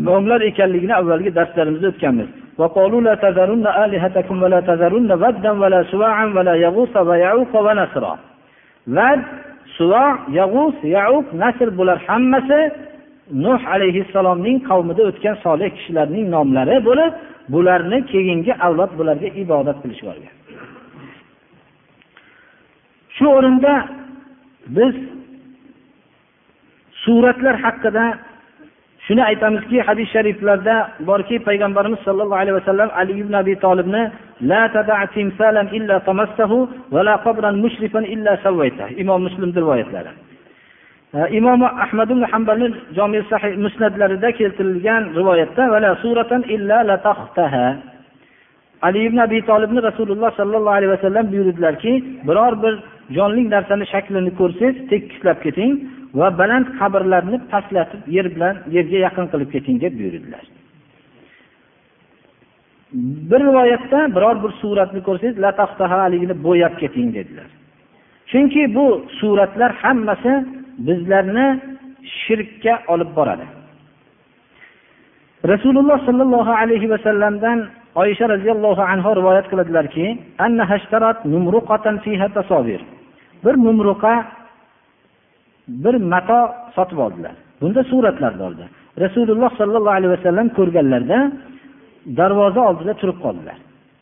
nomlar 0.09 0.41
ekanligini 0.51 0.95
avvalgi 1.01 1.31
darslarimizda 1.39 1.89
o'tganmiz 1.95 2.31
وقالوا 2.61 3.01
لا 3.09 3.15
تذرن 3.25 3.67
آلهتكم 3.85 4.37
ولا 4.43 4.61
تذرن 4.71 5.11
ودا 5.23 5.53
ولا 5.61 5.81
سواعا 5.93 6.27
ولا 6.37 6.55
يغوث 6.65 6.95
ويعوق 7.09 7.53
ونسرا 7.67 8.15
vad 8.97 9.21
suvo 9.77 10.07
yag'us 10.39 10.77
yauq 10.97 11.27
nasr 11.43 11.69
bular 11.79 11.99
hammasi 12.09 12.61
nuh 13.45 13.61
alayhissalomning 13.75 14.59
qavmida 14.69 15.03
o'tgan 15.11 15.37
solih 15.45 15.69
kishilarning 15.77 16.27
nomlari 16.35 16.77
bo'lib 16.89 17.13
bularni 17.54 18.00
keyingi 18.12 18.54
avlod 18.68 18.92
bularga 19.00 19.30
ibodat 19.44 19.78
qilishib 19.84 20.08
olgan. 20.14 20.36
Shu 23.16 23.26
o'rinda 23.38 23.74
biz 24.78 24.96
suratlar 27.04 27.56
haqida 27.66 28.06
shuni 29.06 29.24
aytamizki 29.30 29.78
hadis 29.88 30.08
shariflarda 30.16 30.76
borki 31.10 31.36
payg'ambarimiz 31.48 32.00
sollallohu 32.08 32.42
alayhi 32.44 32.58
vasallam 32.60 32.90
ali 33.00 33.14
ibn 33.22 33.34
abi 33.42 33.54
tolibni 33.66 34.04
la 34.52 34.62
illa 35.78 35.96
tamassahu 36.10 36.58
va 36.94 37.02
la 37.08 37.16
qabran 37.26 37.56
mushrifan 37.66 38.06
illa 38.16 38.34
imom 39.04 39.20
muslimni 39.28 39.56
rivoyatlari. 39.64 40.12
Imom 41.40 41.64
ahmad 41.64 42.10
ibn 42.10 42.24
hambalni 42.34 42.68
jomi 42.98 43.20
sahih 43.32 43.54
musnatlarida 43.66 44.30
keltirilgan 44.40 45.04
rivoyatda 45.18 45.96
suratan 46.02 46.42
illa 46.56 46.78
ali 48.82 49.00
ibn 49.08 49.18
abi 49.18 49.42
tolibni 49.50 49.80
rasululloh 49.90 50.32
sollallohu 50.40 50.78
alayhi 50.80 50.92
vasallam 50.96 51.26
buyurdilarki 51.32 51.94
biror 52.28 52.54
bir 52.64 52.74
jonli 53.18 53.44
narsani 53.56 53.86
shaklini 53.94 54.32
ko'rsangiz 54.40 54.76
tekislab 54.92 55.38
keting 55.46 55.72
va 56.20 56.28
baland 56.40 56.68
qabrlarni 56.80 57.38
pastlatib 57.52 58.02
yer 58.16 58.28
bilan 58.36 58.56
yerga 58.76 58.98
yaqin 59.08 59.26
qilib 59.32 59.50
keting 59.56 59.78
deb 59.84 59.94
buyurdilar. 60.00 60.44
Bir 63.30 63.40
rivoyatda 63.50 64.00
biror 64.16 64.36
bir 64.44 64.52
suratni 64.62 65.02
ko'rsangiz 65.08 65.36
lataftahaligini 65.46 66.36
bo'yab 66.48 66.74
keting 66.82 67.08
dedilar. 67.18 67.50
Chunki 68.32 68.62
bu 68.76 68.88
suratlar 69.20 69.72
hammasi 69.84 70.34
bizlarni 70.78 71.48
shirkka 72.22 72.74
olib 72.88 73.16
boradi. 73.16 73.46
Rasululloh 75.48 75.98
sollallohu 76.06 76.52
alayhi 76.62 76.90
vasallamdan 76.90 77.68
oysha 77.96 78.30
roziyallohu 78.30 78.82
anhu 78.82 79.10
rivoyat 79.20 79.46
qiladilarki 79.52 80.06
bir 83.46 83.54
numruqa 83.66 84.14
bir 85.68 85.96
mato 85.96 86.40
sotib 86.76 86.98
oldilar. 86.98 87.36
Bunda 87.62 87.84
suratlar 87.84 88.40
bordi. 88.40 88.66
Rasululloh 89.04 89.52
sollallohu 89.60 89.96
alayhi 90.00 90.14
vasallam 90.18 90.48
ko'rganlarida 90.58 91.20
darvoza 92.18 92.62
oldida 92.70 92.94
turib 93.02 93.18
qoldilar. 93.26 93.58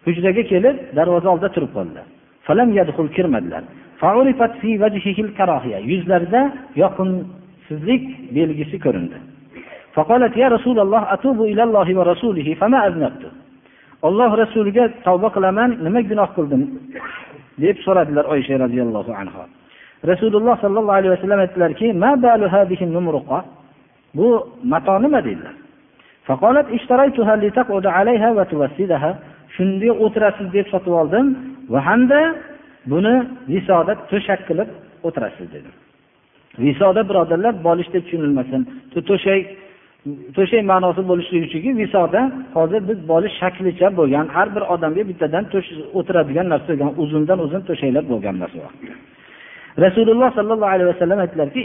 Hujraga 0.05 0.43
kelib 0.51 0.75
darvoza 0.97 1.27
oldida 1.33 1.49
turib 1.55 1.71
qoldilar. 1.77 2.05
Kirmadilar. 3.17 3.63
yuzlarida 5.92 6.42
yoqinsizlik 6.82 8.04
belgisi 8.36 8.78
ko'rindi 8.86 9.18
فقالت 9.98 10.34
يا 10.36 10.48
رسول 10.56 10.78
الله 10.84 11.02
أتوب 11.14 11.38
إلى 11.52 11.62
الله 11.66 11.88
ورسوله 11.98 12.48
فما 12.60 12.78
أذنبت 12.88 13.24
olloh 14.02 14.30
rasuliga 14.38 14.84
tavba 15.04 15.28
qilaman 15.34 15.70
nima 15.84 16.00
gunoh 16.10 16.28
qildim 16.36 16.62
deb 17.62 17.76
so'radilar 17.86 18.24
oysha 18.34 18.54
roziyallohu 18.64 19.12
anhu 19.20 19.42
rasululloh 20.10 20.54
sollallohu 20.62 20.98
alayhi 21.00 21.12
vasallam 21.16 21.40
aytdilarki 21.44 21.86
bu 24.16 24.26
mato 24.72 24.94
nima 25.04 25.20
dedilar 25.28 25.54
shunday 29.56 29.90
o'tirasiz 30.04 30.48
deb 30.56 30.66
sotib 30.72 30.92
oldim 31.00 31.26
va 31.72 31.80
hamda 31.88 32.20
buni 32.91 33.13
visoda 33.53 33.93
to'shak 34.11 34.41
qilib 34.49 34.69
o'tirasiz 35.07 35.47
dedi. 35.55 35.69
Visoda 36.65 37.01
birodarlar 37.09 37.53
bolish 37.67 37.89
deb 37.93 38.03
tushunilmasin. 38.05 38.61
To'shak 39.09 39.41
to'shak 40.35 40.63
ma'nosi 40.71 41.01
bo'lishligi 41.09 41.45
uchunki 41.49 41.71
visoda 41.81 42.21
hozir 42.57 42.81
biz 42.89 42.99
bolish 43.11 43.35
shaklicha 43.41 43.87
bo'lgan 43.99 44.25
har 44.35 44.47
bir 44.55 44.63
odamga 44.73 45.03
bittadan 45.09 45.45
o'tiradigan 45.99 46.47
narsa 46.53 46.69
bo'lgan 46.71 46.91
uzundan 47.03 47.39
uzun 47.45 47.61
to'shaklar 47.69 48.03
bo'lgan 48.11 48.35
narsa 48.43 48.59
rasululloh 49.85 50.29
sollallohu 50.37 50.73
alayhi 50.75 50.89
vasallam 50.93 51.19
aytdilarki 51.25 51.59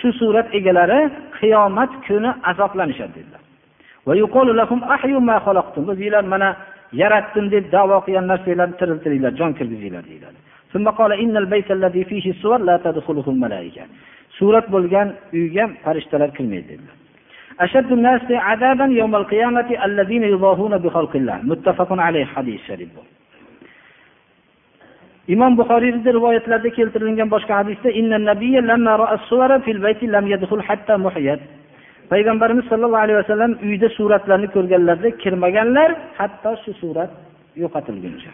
shu 0.00 0.08
surat 0.20 0.46
egalari 0.58 1.00
qiyomat 1.38 1.90
kuni 2.06 2.30
azoblanishadi 2.50 3.12
dedilar. 3.18 3.42
O'zinglar 5.90 6.24
mana 6.32 6.48
yaratdim 7.01 7.45
deb 7.55 7.65
davo 7.71 7.97
qilgan 8.05 8.25
narsalarni 8.31 8.75
tiriltiringlar 8.81 9.33
jon 9.39 9.51
kirgizinglar 9.59 10.03
deyiladi 10.09 10.39
surat 14.39 14.65
bo'lgan 14.73 15.07
uyga 15.39 15.65
farishtalar 15.83 16.29
kirmaydi 16.37 16.67
dedilar 16.71 16.97
أشد 17.65 17.91
الناس 17.91 18.21
عذابا 18.31 18.85
يوم 18.85 19.15
القيامة 19.15 19.69
الذين 19.87 20.23
يضاهون 20.23 20.73
بخلق 20.77 21.13
الله 21.15 21.37
متفق 21.51 21.89
عليه 22.07 22.25
حديث 22.25 22.59
شريف 22.67 22.89
imom 25.33 25.57
buxoriyda 25.57 26.09
rivoyatlarda 26.17 26.69
keltirilgan 26.77 27.29
boshqa 27.35 27.53
hadisda 27.61 27.89
payg'ambarimiz 32.12 32.64
sollallohu 32.70 33.04
alayhi 33.06 33.18
vasallam 33.22 33.52
uyda 33.68 33.88
suratlarni 33.98 34.48
ko'rganlarida 34.56 35.10
kirmaganlar 35.22 35.90
hatto 36.18 36.50
shu 36.62 36.72
surat 36.82 37.10
yo'qotilguncha. 37.62 38.30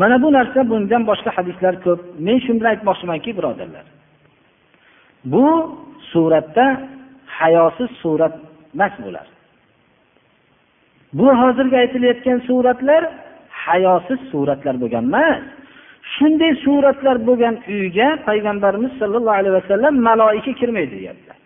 Mana 0.00 0.16
bu 0.22 0.28
narsa 0.36 0.60
bundan 0.70 1.02
boshqa 1.10 1.30
hadislar 1.36 1.74
ko'p. 1.84 2.00
Men 2.26 2.38
shu 2.44 2.52
bilan 2.58 2.70
aytmoqchimanki 2.74 3.30
birodarlar 3.38 3.86
bu 5.24 5.46
suratda 6.12 6.66
hayosiz 7.26 7.90
surat 8.02 8.34
emas 8.74 8.92
bular. 9.04 9.26
Bu 11.12 11.26
hozirgi 11.40 11.76
aytilayotgan 11.78 12.38
suratlar 12.48 13.02
hayosiz 13.66 14.20
suratlar 14.30 14.74
bo'lgan 14.82 15.04
emas. 15.10 15.38
Shunday 16.12 16.52
suratlar 16.64 17.16
bo'lgan 17.28 17.56
uyga 17.74 18.08
payg'ambarimiz 18.28 18.92
sollallohu 19.00 19.38
alayhi 19.40 19.56
vasallam 19.60 19.94
maloika 20.08 20.52
kirmaydi 20.60 20.94
deyaptilar. 21.00 21.38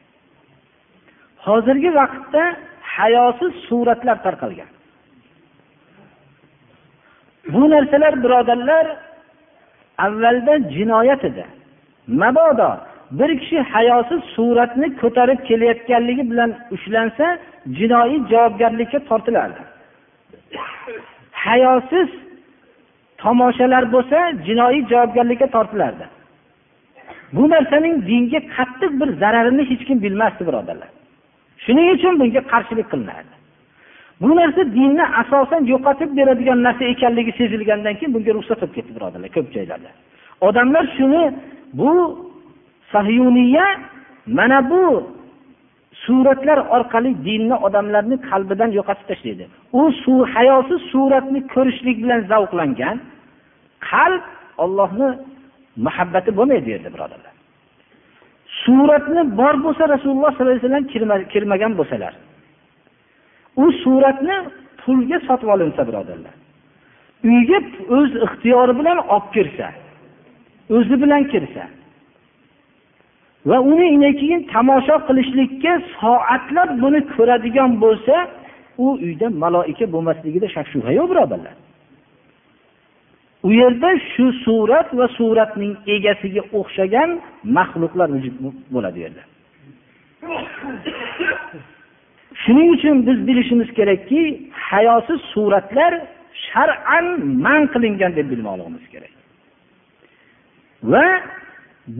Hozirgi 1.47 1.91
vaqtda 2.01 2.43
hayosiz 2.97 3.53
suratlar 3.69 4.17
tarqalgan. 4.27 4.71
Bu 7.53 7.71
narsalar 7.71 8.15
birodarlar 8.25 8.87
avvalda 10.07 10.55
jinoyat 10.75 11.25
edi. 11.25 11.45
Mabodo 12.23 12.71
bir 13.19 13.31
kishi 13.41 13.59
hayosiz 13.75 14.21
suratni 14.37 14.87
ko'tarib 15.01 15.41
kelayotganligi 15.49 16.31
bilan 16.31 16.51
ushlansa 16.75 17.27
jinoiy 17.79 18.19
javobgarlikka 18.33 18.99
tortilardi. 19.09 19.63
Hayosiz 21.33 22.09
tomoshalar 23.23 23.85
bo'lsa 23.95 24.19
jinoiy 24.47 24.81
javobgarlikka 24.91 25.47
tortilardi. 25.57 26.07
Bu 27.37 27.45
narsaning 27.55 27.95
dinga 28.11 28.41
qattiq 28.57 28.93
bir 29.01 29.09
zararini 29.23 29.63
hech 29.71 29.83
kim 29.89 29.99
bilmasdi 30.05 30.43
birodarlar. 30.49 30.91
Shuning 31.65 31.87
uchun 31.97 32.15
bunga 32.21 32.43
qarshilik 32.53 32.87
qilinardi. 32.93 33.35
Bu 34.23 34.31
narsa 34.41 34.63
dinni 34.79 35.05
asosan 35.23 35.63
yo'qotib 35.73 36.11
beradigan 36.19 36.59
narsa 36.67 36.85
ekanligi 36.95 37.33
sezilgandan 37.41 37.95
keyin 37.99 38.13
bunga 38.17 38.33
ruxsat 38.39 38.59
bo'lib 38.61 38.75
ketdi 38.77 38.93
birodarlar 38.97 39.31
ko'p 39.37 39.49
joylarda. 39.57 39.91
Odamlar 40.49 40.85
shuni 40.97 41.23
bu 41.81 41.91
sahyuniya 42.93 43.67
mana 44.39 44.59
bu 44.71 44.83
suratlar 46.05 46.59
orqali 46.77 47.11
dinni 47.29 47.57
odamlarni 47.67 48.17
qalbidan 48.31 48.71
yo'qotib 48.79 49.07
tashlaydi 49.11 49.45
u 49.73 49.83
hayosiz 50.35 50.81
suratni 50.93 51.41
ko'rishlik 51.55 51.97
bilan 52.05 52.21
zavqlangan. 52.31 52.97
Qalb 53.91 54.25
ollohni 54.65 55.09
muhabbati 55.87 56.31
bo'lmaydi 56.39 56.65
bu 56.67 56.71
yerda 56.75 56.91
birodarlar. 56.95 57.35
Suratni 58.63 59.23
bor 59.41 59.55
bo'lsa 59.65 59.83
rasululloh 59.95 60.31
sollallohu 60.33 60.57
alayhi 60.57 60.67
vasallam 60.67 60.85
kirmagan 61.33 61.73
bo'lsalar 61.81 62.13
u 63.59 63.73
suratni 63.83 64.37
pulga 64.81 65.19
sotib 65.29 65.49
olinsa 65.55 65.83
birodarlar 65.89 66.35
uyga 67.31 67.59
o'z 67.97 68.13
ixtiyori 68.27 68.75
bilan 68.81 68.99
olib 69.15 69.29
kirsa 69.37 69.69
o'zi 70.77 70.97
bilan 71.03 71.23
kirsa 71.33 71.65
va 73.49 73.59
uni 73.73 74.11
keyin 74.21 74.41
tomosha 74.53 74.97
qilishlikka 75.09 75.73
soatlab 76.01 76.71
buni 76.83 77.01
ko'radigan 77.15 77.71
bo'lsa 77.85 78.15
u 78.79 78.87
uyda 79.05 79.27
maloika 79.45 79.87
bo'lmasligida 79.95 80.49
shak 80.55 80.67
shubha 80.73 80.91
yo'q 80.99 81.09
birodarlar. 81.13 81.55
U 83.47 83.51
yerda 83.61 83.91
shu 84.13 84.27
surat 84.45 84.89
va 84.99 85.07
suratning 85.19 85.75
egasiga 85.97 86.43
o'xshagan 86.59 87.11
maxluqlar 87.59 88.09
vujud 88.17 88.35
bo'ladi 88.75 88.97
u 88.99 89.03
yerda. 89.07 89.23
Shuning 92.43 92.69
uchun 92.77 92.97
biz 93.07 93.19
bilishimiz 93.29 93.69
kerakki 93.79 94.21
hayosiz 94.71 95.21
suratlar 95.35 95.93
shar'an 96.49 97.07
man 97.45 97.63
qilingan 97.73 98.13
deb 98.19 98.27
bilmoqligimiz 98.33 98.85
kerak. 98.93 99.13
Va 100.93 101.07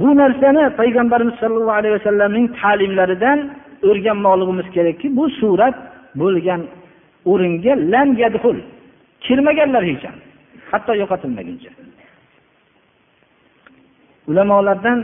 bu 0.01 0.09
narsani 0.17 0.65
payg'ambarimiz 0.81 1.35
sollallohu 1.43 1.79
alayhi 1.81 1.95
vasallamning 1.99 2.47
ta'limlaridan 2.61 3.39
o'rganmoqligimiz 3.89 4.69
kerakki 4.77 5.17
bu 5.17 5.25
surat 5.41 5.77
bo'lgan 6.21 6.61
o'ringa 7.31 7.73
lam 7.93 8.09
yadhul 8.23 8.59
kirmaganlar 9.25 9.83
hech 9.91 10.05
ham 10.09 10.17
hatto 10.71 10.93
yo'qotilmaguncha. 11.03 11.71
Ulamolardan 14.31 14.99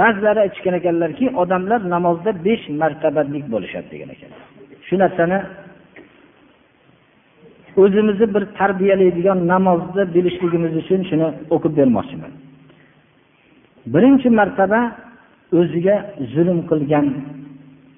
ba'zilari 0.00 0.40
aytishgan 0.44 0.74
ekanlarki 0.80 1.26
odamlar 1.42 1.80
namozda 1.94 2.30
besh 2.46 2.64
martabalik 2.82 3.44
bo'lishadi 3.52 3.88
degan 3.94 4.10
ekanlar. 4.14 4.42
Shu 4.86 4.94
narsani 5.02 5.38
o'zimizni 7.82 8.26
bir 8.34 8.44
tarbiyalaydigan 8.58 9.38
namozni 9.52 10.04
bilishligimiz 10.14 10.72
uchun 10.82 11.00
shuni 11.10 11.26
o'qib 11.54 11.72
bermoqchiman. 11.80 12.32
Birinchi 13.94 14.28
martaba 14.40 14.80
o'ziga 15.58 15.96
zulm 16.34 16.58
qilgan 16.70 17.06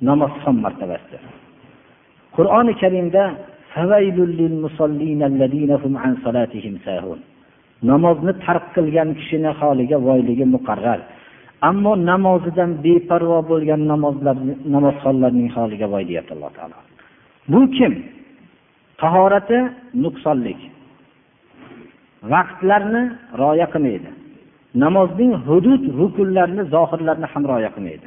namozxon 0.08 0.56
martabasidir. 0.64 1.22
Qur'oni 2.36 2.72
karimda 2.82 3.24
namozni 7.82 8.32
tark 8.44 8.64
qilgan 8.74 9.08
kishini 9.18 9.50
holiga 9.60 9.96
voyligi 10.06 10.46
muqarrar. 10.54 11.00
Ammo 11.68 11.92
namozidan 12.10 12.70
beparvo 12.84 13.38
bo'lgan 13.50 13.82
namozlar 13.92 14.36
namozxonlarning 14.74 15.48
holiga 15.56 15.86
voy 15.94 16.04
deyapti 16.10 16.32
alloh 16.36 16.50
taolo. 16.56 16.78
Bu 17.52 17.60
kim? 17.76 17.92
Tahorati 19.02 19.58
nuqsonlik. 20.04 20.60
Vaqtlarni 22.32 23.02
rioya 23.40 23.66
qilmaydi. 23.74 24.10
Namozning 24.84 25.32
hudud 25.46 25.82
rukunlarini 26.00 26.64
zohirlarni 26.74 27.26
ham 27.32 27.42
rioya 27.50 27.70
qilmaydi. 27.76 28.06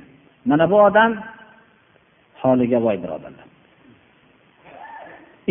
Mana 0.50 0.66
bu 0.72 0.78
odam 0.88 1.12
holiga 2.42 2.78
voy 2.86 2.98
birodarlar. 3.04 3.49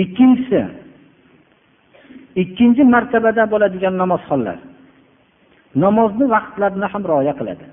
Ikkinchisi 0.02 0.61
ikkinchi 2.42 2.82
martabada 2.94 3.44
bo'ladigan 3.52 3.94
namozxonlar. 4.02 4.58
Namozni 5.84 6.26
vaqtlarini 6.34 6.87
ham 6.92 7.02
rioya 7.11 7.34
qiladi. 7.40 7.64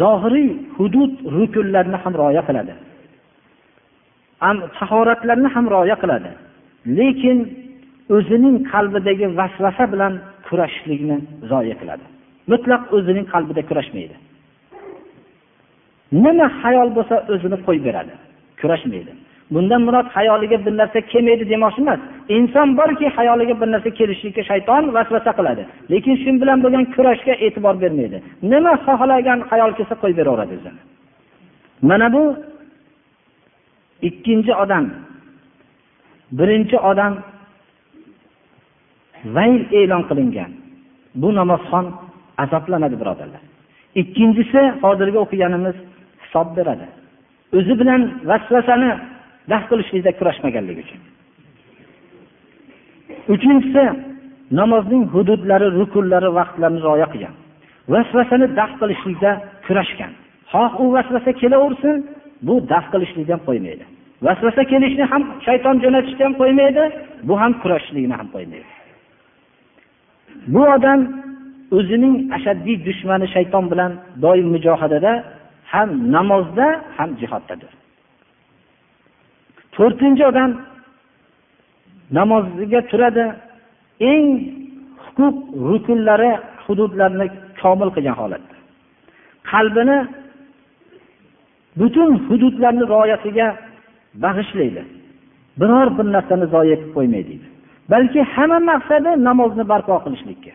Zohiriy 0.00 0.50
hudud 0.76 1.12
rukunlarni 1.36 1.98
ham 2.02 2.12
rioya 2.20 2.42
qiladi. 2.48 2.74
Tahoratlarni 4.78 5.48
ham 5.54 5.66
rioya 5.74 5.96
qiladi. 6.02 6.30
Lekin 6.98 7.38
o'zining 8.16 8.56
qalbidagi 8.72 9.26
vasvasa 9.38 9.84
bilan 9.92 10.12
kurashishlikni 10.46 11.16
zoya 11.50 11.74
qiladi. 11.80 12.04
Mutlaq 12.52 12.82
o'zining 12.96 13.26
qalbida 13.34 13.62
kurashmaydi. 13.70 14.16
Nima 16.24 16.46
hayol 16.60 16.88
bo'lsa 16.96 17.16
o'zini 17.32 17.56
qo'yib 17.66 17.84
beradi? 17.88 18.14
Kurashmaydi. 18.60 19.12
Bundan 19.54 19.82
murod 19.86 20.06
hayoliga 20.16 20.66
bir 20.66 20.74
narsa 20.80 21.00
kelmaydi 21.12 21.44
demoqchi 21.52 21.80
emas. 21.82 22.00
Inson 22.36 22.68
borki 22.78 23.06
hayoliga 23.16 23.54
bir 23.60 23.68
narsa 23.74 23.90
kelishlikka 23.98 24.42
shayton 24.50 24.82
vasvasa 24.96 25.32
qiladi. 25.38 25.62
Lekin 25.92 26.14
shu 26.22 26.30
bilan 26.42 26.58
bo'lgan 26.64 26.84
kurashga 26.94 27.34
e'tibor 27.44 27.74
bermaydi. 27.82 28.18
Nima 28.52 28.72
xohlagan 28.86 29.40
hayol 29.50 29.70
kelsa 29.78 29.94
qo'yib 30.02 30.16
beraveradi 30.20 30.52
o'zini. 30.58 30.80
Mana 31.88 32.06
bu 32.14 32.22
ikkinchi 34.08 34.52
odam. 34.62 34.84
Birinchi 36.38 36.76
odam 36.90 37.12
vayl 39.36 39.60
e'lon 39.80 40.02
qilingan. 40.08 40.50
Bu 41.22 41.28
namozxon 41.38 41.86
azoblanadi 42.44 42.96
birodarlar. 43.02 43.42
Ikkinchisi 44.00 44.60
hozirgi 44.82 45.18
o'qiganimiz 45.24 45.76
hisob 46.22 46.48
beradi. 46.56 46.86
O'zi 47.58 47.74
bilan 47.80 48.00
vasvasani 48.30 48.90
daf 49.50 49.62
qilishlikda 49.70 50.10
kurashmaganligi 50.18 50.80
uchun. 50.86 51.00
Uchinchisi 53.34 53.84
namozning 54.60 55.04
hududlari 55.14 55.68
rukunlari 55.80 56.30
vaqtlarini 56.38 56.80
rioya 56.86 57.06
qilgan. 57.12 57.34
Vasvasani 57.92 58.46
daf 58.58 58.72
qilishlikda 58.80 59.30
kurashgan. 59.66 60.12
Xoh 60.52 60.72
u 60.82 60.84
vasvasa 60.96 61.30
kelaversin 61.40 61.96
bu 62.46 62.54
daf 62.72 62.84
qilishlikni 62.92 63.32
ham 63.34 63.42
qo'ymaydi. 63.48 63.84
Vasvasa 64.26 64.62
kelishni 64.72 65.04
ham 65.12 65.22
shayton 65.46 65.76
jo'natishni 65.84 66.22
ham 66.26 66.34
qo'ymaydi 66.40 66.84
bu 67.28 67.34
ham 67.42 67.52
kurashishlikni 67.62 68.14
ham 68.20 68.28
qo'ymaydi. 68.34 68.68
Bu 70.54 70.62
odam 70.76 71.00
o'zining 71.78 72.14
ashaddiy 72.36 72.76
dushmani 72.86 73.26
shayton 73.34 73.64
bilan 73.72 73.92
doim 74.24 74.46
mujohadada 74.54 75.12
ham 75.72 75.88
namozda 76.14 76.66
ham 76.96 77.10
jihoddadir. 77.20 77.72
To'rtinchi 79.76 80.24
odam 80.30 80.50
namozga 82.18 82.80
turadi. 82.90 83.26
Eng 84.12 84.26
huquq 85.04 85.36
rukunlari 85.68 86.32
hududlarini 86.64 87.26
komil 87.60 87.90
qilgan 87.96 88.16
holatda. 88.20 88.54
Qalbini 89.50 89.98
butun 91.80 92.10
hududlarni 92.26 92.84
rioyasiga 92.92 93.46
bag'ishlaydi. 94.24 94.82
Biror 95.60 95.88
bir 95.96 96.06
narsani 96.16 96.46
zoya 96.54 96.76
qilib 96.80 96.92
qo'ymaydi. 96.96 97.34
Deydi 97.40 97.56
balki 97.92 98.20
hamma 98.34 98.58
maqsadi 98.70 99.10
namozni 99.28 99.64
barpo 99.72 99.94
qilishlikka. 100.04 100.52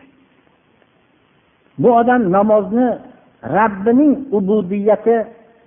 Bu 1.82 1.88
odam 2.00 2.22
namozni 2.36 2.88
rabbining 3.56 4.12
ubudiyati 4.38 5.16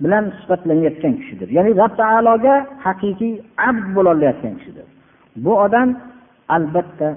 bilan 0.03 0.25
sifatlanayotgan 0.39 1.13
kishidir. 1.19 1.49
Ya'ni 1.57 1.71
rob 1.81 1.93
taologa 2.01 2.55
haqiqiy 2.85 3.33
abd 3.69 3.85
bo'lolayotgan 3.95 4.53
kishidir. 4.59 4.87
Bu 5.43 5.51
odam 5.65 5.89
albatta 6.55 7.07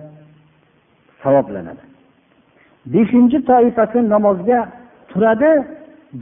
savoblanadi. 1.22 1.84
Beshinchi 2.94 3.38
toifasi 3.50 3.98
namozga 4.14 4.58
turadi 5.10 5.50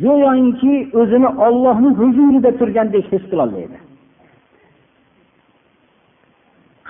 go'yoki 0.02 0.74
o'zini 1.00 1.28
ollohni 1.46 1.90
huzurida 2.00 2.50
turgandek 2.61 3.04
his 3.12 3.24
qilolmaydi 3.30 3.78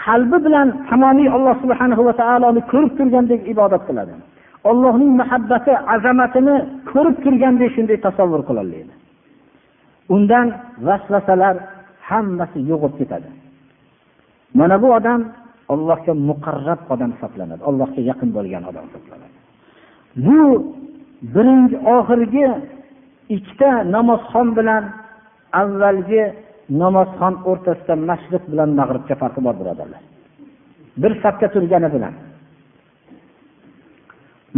qalbi 0.07 0.39
bilan 0.47 0.69
tamomiy 0.91 1.29
alloh 1.37 1.55
subhanahu 1.63 2.03
va 2.09 2.15
taoloni 2.23 2.61
ko'rib 2.73 2.93
turgandek 2.99 3.41
ibodat 3.53 3.83
qiladi. 3.89 4.15
Ollohning 4.71 5.13
muhabbati 5.21 5.73
azamatini 5.95 6.57
ko'rib 6.91 7.17
turgandek 7.25 7.71
shunday 7.77 7.99
tasavvur 8.07 8.43
qilolmaydi 8.49 8.96
undan 10.15 10.47
vasvasalar 10.87 11.57
hammasi 12.09 12.59
yo'qolib 12.71 12.97
ketadi. 13.01 13.29
Mana 14.59 14.77
bu 14.83 14.89
odam 14.99 15.21
allohga 15.75 16.13
muqarrab 16.29 16.81
odam 16.95 17.11
hisoblanadi. 17.17 17.63
Allohga 17.69 18.01
yaqin 18.11 18.29
bo'lgan 18.37 18.63
odam 18.71 18.85
hisoblanadi. 18.89 19.37
Bu 20.27 20.41
birinchi 21.35 21.77
oxirgi 21.97 22.47
ikkita 23.37 23.71
namozxon 23.95 24.49
bilan 24.59 24.83
avvalgi 25.63 26.25
namozxon 26.83 27.35
o'rtasida 27.51 27.95
mashriq 28.11 28.43
bilan 28.53 28.71
mag'ribga 28.81 29.15
farqi 29.23 29.41
bor 29.47 29.55
birodarlar. 29.61 30.03
Bir 31.03 31.13
safga 31.23 31.49
turgani 31.55 31.89
bilan. 31.97 32.15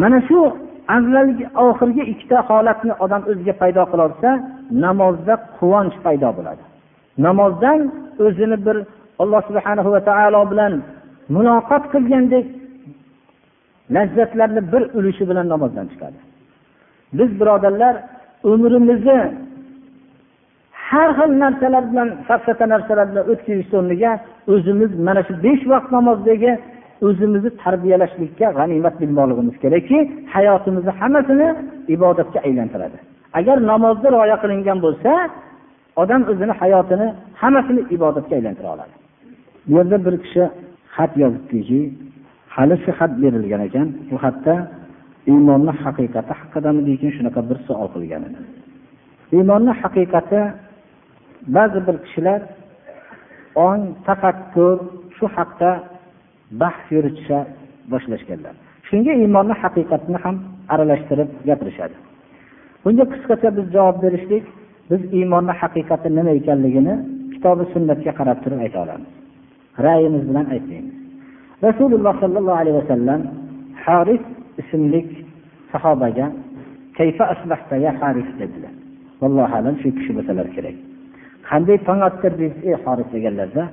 Mana 0.01 0.19
shu 0.29 0.41
avvalgi 0.97 1.45
oxirgi 1.67 2.03
ikkita 2.13 2.39
holatni 2.49 2.93
odam 3.05 3.23
o'ziga 3.31 3.55
paydo 3.63 3.83
qilolsa 3.93 4.31
namozda 4.85 5.35
quvonch 5.59 5.97
paydo 6.05 6.29
bo'ladi. 6.39 6.63
Namozdan 7.27 7.81
o'zini 8.25 8.57
bir 8.67 8.77
alloh 9.23 9.43
subhana 9.49 9.83
va 9.95 10.01
taolo 10.11 10.41
bilan 10.53 10.73
muloqot 11.35 11.85
qilgandek 11.93 12.47
lazzatlarni 13.95 14.63
bir 14.73 14.83
ulushi 14.99 15.25
bilan 15.31 15.47
namozdan 15.55 15.87
chiqadi. 15.93 16.19
Biz 17.19 17.31
birodarlar 17.41 17.95
umrimizni 18.53 19.21
har 20.89 21.11
xil 21.19 21.31
narsalar 21.43 21.85
bilan 21.91 22.09
safsata 22.29 22.65
narsalar 22.73 23.07
bilan 23.11 23.25
o'tkazish 23.33 23.71
o'rniga 23.79 24.13
o'zimiz 24.53 24.91
mana 25.07 25.21
shu 25.27 25.35
besh 25.47 25.63
vaqt 25.73 25.89
namozdagi 25.97 26.53
o'zimizni 27.07 27.51
tarbiyalashlikka 27.63 28.47
g'animat 28.59 28.95
bilmoqligimiz 29.03 29.57
kerakki 29.63 29.99
hayotimizni 30.35 30.93
hammasini 31.01 31.49
ibodatga 31.95 32.39
aylantiradi. 32.49 32.99
Agar 33.39 33.57
namozda 33.71 34.09
rioya 34.15 34.37
qilingan 34.43 34.79
bo'lsa 34.87 35.11
odam 36.03 36.23
o'zini 36.31 36.55
hayotini 36.61 37.07
hammasini 37.41 37.83
ibodatga 37.97 38.35
aylantira 38.39 38.69
oladi. 38.75 38.95
Bu 39.67 39.73
yerda 39.79 39.97
bir 40.07 40.15
kishi 40.25 40.43
xat 40.97 41.13
yozibdiki 41.23 41.81
hali 42.55 42.75
shu 42.85 42.91
xat 42.99 43.13
berilgan 43.23 43.63
ekan. 43.69 43.89
Bu 44.11 44.17
xatda 44.25 44.55
iymonni 45.33 45.73
haqiqati 45.83 46.33
haqidami 46.41 46.81
degan 46.89 47.11
shunaqa 47.17 47.41
bir 47.49 47.59
savol 47.67 47.89
qilgan 47.95 48.23
edi. 48.29 48.41
Iymonni 49.37 49.73
haqiqati 49.83 50.41
ba'zi 51.57 51.79
bir 51.87 51.97
kishilar 52.05 52.41
ong 53.69 53.83
tafakkur 54.07 54.77
shu 55.17 55.27
haqda 55.37 55.71
bahs 56.61 56.81
yuritisha 56.95 57.39
boshlashganlar. 57.93 58.55
Shunga 58.89 59.13
iymonni 59.23 59.55
haqiqatini 59.63 60.19
ham 60.25 60.37
aralashtirib 60.73 61.29
gapirishadi. 61.49 61.97
Bunga 62.85 63.05
qisqacha 63.13 63.49
biz 63.57 63.67
javob 63.77 63.97
berishlik 64.05 64.45
biz 64.91 65.01
iymonni 65.19 65.55
haqiqati 65.61 66.09
nima 66.19 66.33
ekanligini 66.41 66.95
kitobi 67.33 67.65
sunnatga 67.75 68.13
qarab 68.19 68.39
turib 68.45 68.61
ayta 68.65 68.79
olamiz. 68.85 69.11
Ra'yimiz 69.87 70.23
bilan 70.29 70.47
aytmaymiz. 70.55 70.95
Rasululloh 71.67 72.15
sollallohu 72.23 72.59
alayhi 72.63 72.79
vasallam 72.81 73.21
haris 73.85 74.25
ismli 74.61 75.01
sahobaga 75.73 76.27
kayfa 76.99 77.25
asbahta 77.35 77.77
ya 77.85 77.93
haris? 78.01 78.29
dedilar. 78.41 78.73
Vallohu 79.21 79.55
alam 79.59 79.75
shu 79.83 79.89
kishi 79.97 80.13
bo'lsalar 80.17 80.47
kerak. 80.57 80.77
Qanday 81.49 81.79
tong 81.87 82.01
ottirdingiz 82.09 82.57
ey 82.69 82.75
haris? 82.85 83.09
deganlarda 83.15 83.65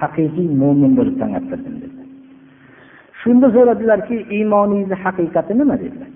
haqiqiy 0.00 0.48
mo'min 0.62 0.92
bo'lib 0.98 1.16
tong 1.20 1.32
ottirdim 1.40 1.74
dedilar 1.82 2.08
shunda 3.20 3.46
so'radilarki 3.56 4.16
iymoningizni 4.36 4.96
haqiqati 5.04 5.52
nima 5.60 5.74
dedilar 5.82 6.10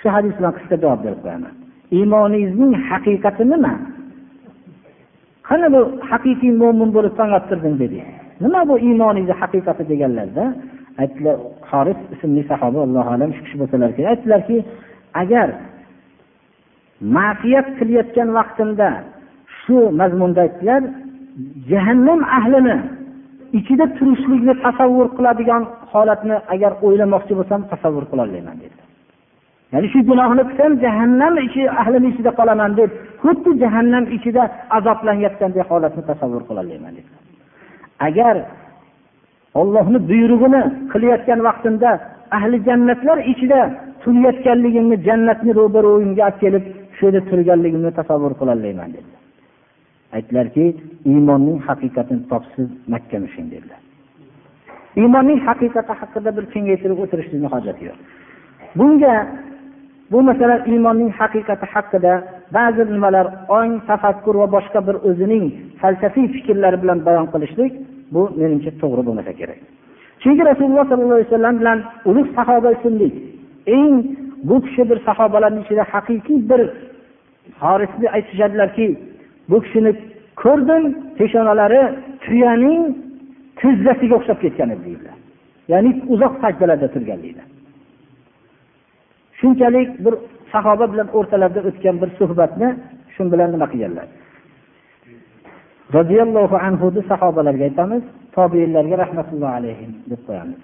shu 0.00 0.06
hadis 0.16 0.32
bilan 0.38 0.52
qisqa 0.58 0.76
javob 0.82 1.00
berib 1.04 1.20
qo'yaman 1.24 1.54
iymoningizning 1.98 2.72
haqiqati 2.90 3.44
nima 3.52 3.72
qani 5.48 5.66
bu 5.74 5.80
haqiqiy 6.10 6.52
mo'min 6.62 6.88
bo'lib 6.96 7.14
tong 7.20 7.30
ottirdim 7.38 7.74
dedi 7.82 7.98
nima 8.44 8.60
bu 8.70 8.74
iymoningizni 8.88 9.36
haqiqati 9.42 9.82
deganlarda 9.92 10.44
aytdilar 11.02 11.36
horis 11.70 12.00
ismli 12.14 12.42
sahoba 12.50 12.78
allohu 12.86 13.10
alam 13.16 13.30
shu 13.36 13.40
kishi 13.44 13.56
bo'lsalar 13.60 13.90
kerak 13.96 14.10
aytdilarki 14.14 14.56
agar 15.22 15.48
ma'siyat 17.16 17.68
qilayotgan 17.78 18.28
vaqtimda 18.38 18.88
shu 19.70 19.78
mazmunda 20.00 20.44
jahannam 21.70 22.20
ahlini 22.38 22.76
ichida 23.58 23.84
turishlikni 23.96 24.54
tasavvur 24.64 25.06
qiladigan 25.16 25.62
holatni 25.92 26.36
agar 26.54 26.72
o'ylamoqchi 26.86 27.32
bo'lsam 27.38 27.60
tasavvur 27.72 28.04
qilolmayman 28.10 28.56
dedilar 28.62 28.86
ya'ni 29.72 29.88
shu 29.92 29.98
gunohni 30.10 30.42
qilsam 30.48 30.72
jahannam 30.84 31.34
ichi 31.46 31.62
ahlini 31.82 32.08
ichida 32.12 32.30
qolaman 32.38 32.70
deb 32.80 32.90
xuddi 33.22 33.50
jahannam 33.62 34.04
ichida 34.16 34.42
azoblanayotganday 34.78 35.62
holatni 35.70 36.02
tasavvur 36.10 36.42
qilolmayman 36.48 36.92
dedilar 36.98 37.20
agar 38.08 38.36
ollohni 39.60 39.98
buyrug'ini 40.10 40.62
qilayotgan 40.92 41.40
vaqtimda 41.48 41.90
ahli 42.38 42.56
jannatlar 42.68 43.18
ichida 43.32 43.60
turayotganligimni 44.02 44.96
jannatni 45.08 45.50
ro'baro'yimga 45.60 46.22
olib 46.28 46.38
kelib 46.42 46.64
shu 46.96 47.02
yerda 47.06 47.20
turganligimni 47.30 47.90
tasavvur 48.00 48.32
qilolmayman 48.40 48.90
dedilar 48.96 49.19
aytdilarki 50.16 50.64
iymonning 51.12 51.58
haqiqatini 51.68 52.22
topsiz 52.30 52.68
makka 52.92 53.18
mushing 53.24 53.46
dedilar. 53.54 53.80
Iymonning 55.00 55.40
haqiqati 55.48 55.92
haqida 56.00 56.30
bir 56.36 56.44
kengaytirib 56.54 56.98
o'tirishlikni 57.04 57.48
hojati 57.54 57.82
yo'q. 57.88 57.98
Bunga 58.78 59.14
bu 60.12 60.18
masala 60.28 60.56
iymonning 60.70 61.10
haqiqati 61.20 61.66
haqida 61.74 62.12
ba'zi 62.56 62.82
nimalar 62.94 63.26
ong 63.58 63.72
tafakkur 63.90 64.34
va 64.42 64.46
boshqa 64.56 64.80
bir 64.88 64.96
o'zining 65.08 65.44
falsafiy 65.80 66.26
fikrlari 66.34 66.78
bilan 66.82 66.98
bayon 67.06 67.26
qilishlik 67.32 67.72
bu 68.14 68.22
menimcha 68.40 68.70
to'g'ri 68.82 69.02
bo'lmasa 69.08 69.32
kerak. 69.40 69.58
Chunki 70.22 70.42
rasululloh 70.50 70.84
sollallohu 70.90 71.18
alayhi 71.18 71.30
vasallam 71.30 71.56
bilan 71.60 71.78
ulug' 72.10 72.30
sahoba 72.38 72.68
ismli 72.76 73.08
eng 73.78 73.94
bu 74.48 74.56
kishi 74.64 74.82
bir 74.90 74.98
sahobalarni 75.08 75.60
ichida 75.64 75.84
haqiqiy 75.92 76.38
bir 76.50 76.60
horisni 77.62 78.06
aytishadilarki 78.16 78.86
bu 79.50 79.56
kishini 79.64 79.92
ko'rdim 80.42 80.82
peshonalari 81.18 81.82
tuyaning 82.24 82.82
tizzasiga 83.60 84.14
o'xshab 84.18 84.38
ketgan 84.44 84.68
edi 84.74 84.82
deydilar. 84.88 85.16
Ya'ni 85.72 85.90
uzoq 86.14 86.32
sajdalarda 86.42 86.88
turganlikda 86.94 87.44
shunchalik 89.40 89.88
bir 90.04 90.14
sahoba 90.52 90.84
bilan 90.92 91.08
o'rtalarida 91.18 91.60
o'tgan 91.68 91.96
bir 92.02 92.10
suhbatni 92.18 92.68
shu 93.14 93.22
bilan 93.32 93.48
nima 93.54 93.66
qilganlar? 93.72 94.06
Roziyallohu 95.96 96.56
anhuni 96.68 97.00
sahobalarga 97.10 97.64
aytamiz 97.70 98.02
tobeinlarga 98.36 98.96
rahmatullohi 99.04 99.54
alayhi 99.60 99.86
deb 100.10 100.20
qo'yamiz. 100.26 100.60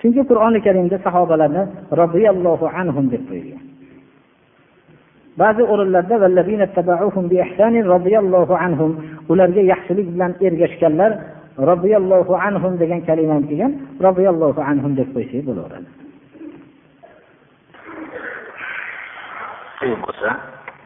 Chunki 0.00 0.22
qur'oni 0.30 0.58
karimda 0.66 0.96
sahobalarni 1.06 1.62
roziyallohu 2.00 2.66
anhum 2.80 3.06
deb 3.14 3.22
qo'yilgan. 3.30 3.65
ba'zi 5.40 5.62
o'rinlarda 5.72 6.16
ularga 9.32 9.62
yaxshilik 9.72 10.06
bilan 10.14 10.32
ergashganlar 10.46 11.10
roziyallohu 11.70 12.34
anhum 12.48 12.72
degan 12.82 13.00
kalima 13.08 13.36
kelgan 13.48 13.72
roziyallohu 14.06 14.60
anhum 14.70 14.92
deb 15.00 15.08
qo'ysak 15.14 15.42
bo'laveradi. 15.48 15.88
Qiyin 19.80 20.00
bo'lsa 20.06 20.28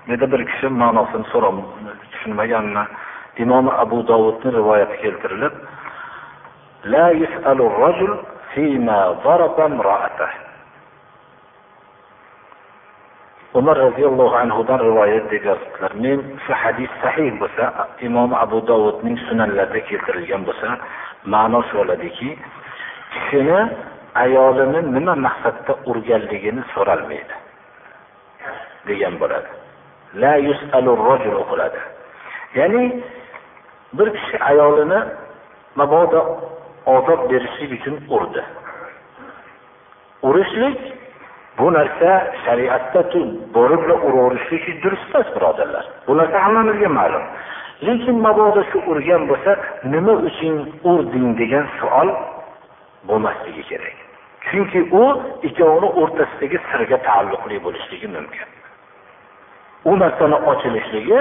menda 0.08 0.26
bir 0.32 0.42
kishi 0.50 0.66
ma'nosini 0.82 1.26
so'ram 1.32 1.56
tushunmaganini 2.12 2.84
imom 3.42 3.66
abu 3.84 3.98
dovudni 4.10 4.48
rivoyati 4.58 4.96
keltirilib 5.02 5.54
la 6.92 7.06
yusalu 7.22 7.64
rajul 7.82 8.12
fima 8.52 9.00
daraba 9.24 9.66
umar 13.54 13.76
roziyallohu 13.76 14.36
anhudan 14.36 14.78
rivoyat 14.78 15.30
deb 15.30 15.44
yozibdilar 15.44 15.92
men 16.04 16.18
shu 16.44 16.52
hadis 16.62 16.90
sahih 17.02 17.30
bo'lsa 17.42 17.64
imom 18.06 18.30
abu 18.34 18.58
dovudning 18.70 19.16
sunanlarida 19.28 19.80
keltirilgan 19.88 20.42
bo'lsa 20.48 20.68
ma'no 21.32 21.60
shu 21.68 21.74
bo'ladiki 21.80 22.30
kishini 23.12 23.60
ayolini 24.24 24.80
nima 24.94 25.14
maqsadda 25.26 25.72
urganligini 25.90 26.62
so'ralmaydi 26.74 27.34
degan 28.88 29.14
bo'ladi. 29.22 29.50
La 30.22 30.32
o'qiladi 31.42 31.80
ya'ni 32.58 32.82
bir 33.98 34.08
kishi 34.16 34.36
ayolini 34.50 35.00
mabodo 35.78 36.20
ozob 36.86 37.20
berishlik 37.30 37.70
uchun 37.78 37.96
urdi. 38.16 38.42
Urishlik 40.28 40.78
bu 41.60 41.72
narsa 41.72 42.10
shariatda 42.44 43.00
borib 43.54 43.82
uraverishlik 44.08 44.82
durust 44.82 45.14
emas 45.14 45.28
birodarlar. 45.36 45.84
Bu 46.06 46.16
narsa 46.18 46.36
hammamizga 46.44 46.88
ma'lum. 46.88 47.24
Lekin 47.86 48.16
mabodo 48.26 48.62
shu 48.70 48.78
urgan 48.90 49.22
bo'lsa 49.30 49.52
nima 49.92 50.14
uchun 50.28 50.54
urding 50.90 51.28
degan 51.40 51.66
savol 51.78 52.08
bo'lmasligi 53.08 53.62
kerak. 53.70 53.96
Chunki 54.48 54.80
u 55.00 55.02
ikkovini 55.48 55.88
o'rtasidagi 56.00 56.58
sirga 56.70 56.98
taalluqli 57.08 57.56
bo'lishligi 57.64 58.08
mumkin. 58.16 58.48
U 59.90 59.92
narsani 60.02 60.38
ochilishligi 60.52 61.20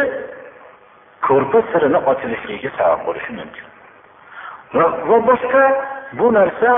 ko'rpa 1.28 1.60
sirini 1.72 2.00
ochilishligiga 2.12 2.70
sabab 2.78 3.00
bo'lishi 3.08 3.32
mumkin. 3.40 3.66
Va 5.10 5.18
boshqa 5.30 5.64
bu 6.20 6.28
narsa 6.38 6.72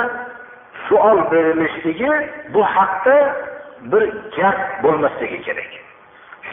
savol 0.87 1.19
berilishligi 1.31 2.11
bu 2.53 2.61
haqda 2.75 3.17
bir 3.91 4.03
gap 4.37 4.83
bo'lmasligi 4.83 5.41
kerak. 5.47 5.71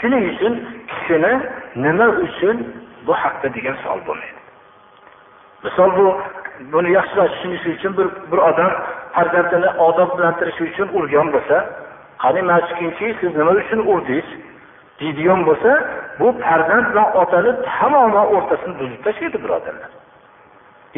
Shuning 0.01 0.25
uchun 0.33 0.55
kishini 0.91 1.33
nima 1.85 2.07
uchun 2.27 2.57
bu 3.07 3.13
haqda 3.23 3.49
degan 3.57 3.77
savol 3.83 4.01
bo'lmaydi. 4.09 4.41
Misol 5.65 5.91
bu 5.99 6.07
buni 6.73 6.91
yaxshiroq 6.99 7.29
tushunish 7.33 7.67
uchun 7.75 7.93
bir 7.99 8.07
bir 8.31 8.39
odam 8.51 8.73
farzandini 9.15 9.71
odoblantirish 9.87 10.61
uchun 10.69 10.89
urgan 10.99 11.29
bo'lsa 11.35 11.57
qani 12.23 12.43
mana 12.49 12.61
siz 13.21 13.33
nima 13.41 13.53
uchun 13.63 13.81
urdingiz? 13.93 14.29
Deydigan 15.01 15.41
bo'lsa 15.49 15.71
bu 16.21 16.27
farzand 16.45 16.87
bilan 16.91 17.09
otani 17.23 17.53
tamoman 17.69 18.27
o'rtasini 18.35 18.75
buzib 18.81 19.01
tashlaydi 19.07 19.39
birodarlar 19.45 19.91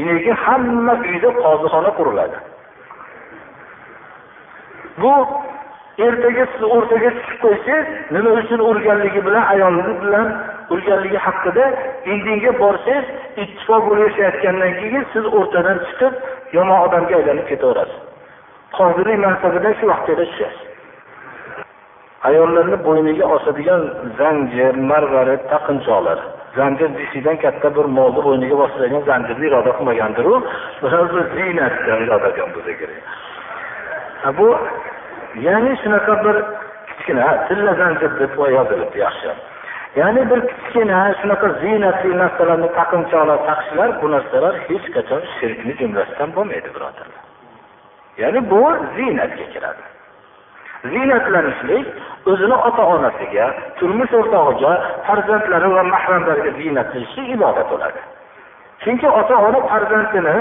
lekin 0.08 0.34
hamma 0.44 0.94
uyda 1.10 1.30
qozixona 1.42 1.90
quriladi. 1.98 2.36
Bu 5.02 5.12
ertaga 6.06 6.44
siz 6.52 6.62
o'rtaga 6.76 7.10
tushib 7.16 7.38
qo'ysangiz 7.44 7.86
nima 8.14 8.30
uchun 8.40 8.60
urganligi 8.70 9.20
bilan 9.26 9.44
ayolingiz 9.54 9.98
bilan 10.04 10.26
urganligi 10.74 11.18
haqida 11.26 11.64
indinga 12.12 12.52
borsangiz 12.62 13.06
ittifoq 13.42 13.82
bo'lib 13.88 14.04
yashayotgandan 14.08 14.72
keyin 14.80 15.04
siz 15.12 15.24
o'rtadan 15.38 15.78
chiqib 15.86 16.14
yomon 16.56 16.78
odamga 16.86 17.14
aylanib 17.20 17.46
ketaverasiz. 17.52 18.00
Hozirgi 18.78 19.16
mansabidan 19.26 19.74
shu 19.78 19.84
vaqtda 19.92 20.24
tushasiz. 20.30 20.66
Ayollarni 22.28 22.78
bo'yniga 22.86 23.26
osadigan 23.36 23.82
zanjir 24.18 24.74
marvarid 24.90 25.42
taqinchoqlar. 25.52 26.18
Zanjir 26.58 26.90
jisidan 27.00 27.36
katta 27.44 27.68
bir 27.76 27.86
molni 27.96 28.20
bo'yniga 28.28 28.56
bosadigan 28.62 29.02
zanjirni 29.10 29.46
iroda 29.50 29.72
qilmagandiru 29.78 30.34
bir 30.82 30.92
ziynatni 31.36 31.92
iroda 32.04 32.28
qilgan 32.34 32.50
bo'lsa 32.54 32.72
kerak. 32.80 33.00
Bu 34.38 34.48
ya'ni 35.34 35.76
shunaqa 35.82 36.24
bir 36.24 36.36
kichkina 36.88 37.46
tilla 37.48 37.72
deb 38.20 38.34
yozilibdi 38.56 38.98
yaxshi. 38.98 39.30
Ya'ni 39.96 40.30
bir 40.30 40.40
kichkina 40.50 41.14
shunaqa 41.20 41.48
ziynatli 41.62 42.18
narsalarni 42.22 42.68
taqinchoqlar 42.78 43.38
taqishlar 43.48 43.90
bu 44.02 44.06
narsalar 44.14 44.54
hech 44.68 44.86
qachon 44.96 45.22
shirkni 45.36 45.72
jumlasidan 45.80 46.30
bo'lmaydi 46.36 46.68
birodarlar. 46.74 47.22
Ya'ni 48.22 48.40
bu 48.50 48.60
ziynatga 48.96 49.46
kiradi. 49.54 49.84
Ziynatlanishlik 50.92 51.86
o'zini 52.30 52.56
ota 52.68 52.82
onasiga 52.94 53.46
turmush 53.78 54.12
o'rtog'iga 54.20 54.72
farzandlari 55.06 55.68
va 55.76 55.82
mahramlariga 55.94 56.50
ziynatlanishlik 56.60 57.28
ibodat 57.36 57.66
bo'ladi. 57.72 58.00
Chunki 58.82 59.08
ota 59.20 59.34
ona 59.46 59.60
farzandini 59.70 60.36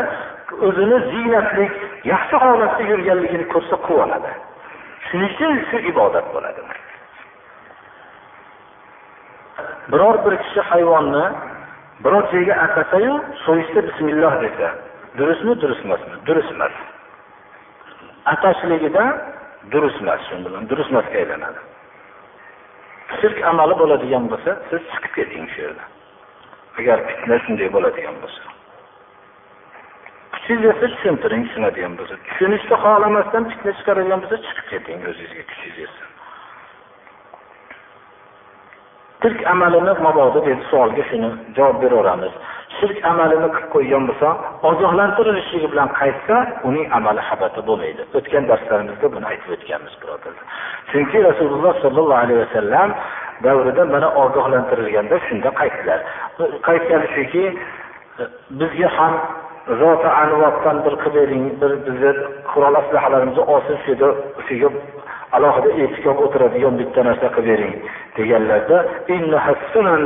o'zini 0.67 0.97
ziynatlik 1.11 1.71
yaxshi 2.11 2.35
holatda 2.43 2.83
yurganligini 2.91 3.45
ko'rsa 3.53 3.75
quvonadi. 3.87 4.31
Shuning 5.07 5.31
uchun 5.33 5.53
shu 5.69 5.77
ibodat 5.91 6.25
bo'ladi. 6.33 6.61
Biror 9.91 10.15
bir 10.25 10.35
kishi 10.43 10.61
hayvonni 10.71 11.25
biror 12.03 12.23
joyga 12.33 12.55
atasayu 12.65 13.13
so'yishda 13.45 13.79
bismilloh 13.87 14.33
desa 14.43 14.69
durustmi 15.17 15.53
durust 15.61 15.83
emasmi 15.85 16.15
durust 16.27 16.51
emas 16.55 16.75
atashligida 18.33 19.05
durust 19.71 20.01
emas 20.03 20.21
shu 20.27 20.35
bilan 20.45 20.69
durust 20.69 20.91
emasga 20.93 21.17
aylanadi. 21.23 21.59
Shirk 23.19 23.37
amali 23.51 23.75
bo'ladigan 23.81 24.23
bo'lsa 24.31 24.51
siz 24.69 24.81
chiqib 24.91 25.11
keting 25.17 25.45
shu 25.53 25.59
yerdan 25.65 25.89
agar 26.79 26.97
fitna 27.07 27.35
shunday 27.43 27.69
bo'ladigan 27.75 28.15
bo'lsa. 28.23 28.48
Siz 30.49 30.69
esa 30.73 30.87
tushuntiring 30.93 31.47
tushunadigan 31.47 31.93
bo'lsa. 31.99 32.15
Tushunishni 32.27 32.75
xohlamasdan 32.85 33.49
fitna 33.51 33.71
chiqaradigan 33.79 34.19
bo'lsa 34.23 34.37
chiqib 34.45 34.65
keting 34.71 34.99
o'zingizga 35.09 35.43
kuchingiz 35.49 35.83
yetsin 35.85 36.09
shirk 39.21 39.39
amalini 39.53 39.93
mabodo 40.05 40.39
dedi 40.45 40.61
savolga 40.71 41.03
shuni 41.09 41.29
javob 41.55 41.77
beraveramiz. 41.83 42.33
Shirk 42.77 42.97
amalini 43.11 43.49
qilib 43.55 43.69
qo'ygan 43.75 44.03
bo'lsa 44.09 44.29
ogohlantirilishligi 44.69 45.67
bilan 45.73 45.89
qaytsa 45.99 46.35
uning 46.69 46.85
amali 46.97 47.21
habata 47.29 47.61
bo'lmaydi. 47.69 48.01
O'tgan 48.17 48.43
darslarimizda 48.51 49.07
buni 49.15 49.25
aytib 49.31 49.49
o'tganmiz 49.55 49.93
birodarlar 50.01 50.45
chunki 50.91 51.17
rasululloh 51.29 51.73
sollallohu 51.83 52.21
alayhi 52.23 52.39
vasallam 52.45 52.89
davrida 53.45 53.83
mana 53.95 54.07
ogohlantirilganda 54.23 55.15
shunda 55.27 55.49
qaytdilar. 55.59 55.99
Qaytgani 56.67 57.07
shuki 57.15 57.43
bizga 58.59 58.89
ham 58.97 59.13
zoti 59.81 60.07
anvotdan 60.23 60.77
bir 60.85 60.93
qilib 61.03 61.15
bering 61.15 61.45
bir 61.61 61.71
bizni 61.85 62.11
qurol 62.51 62.75
aslahalarimizni 62.81 63.43
olsin 63.53 63.77
shu 63.83 63.91
yerda 63.91 64.09
alohida 65.37 65.69
e'tikob 65.83 66.17
o'tiradigan 66.25 66.75
bitta 66.81 67.01
narsa 67.07 67.27
qilib 67.35 67.49
bering 67.51 67.75
deganlarda 68.17 68.77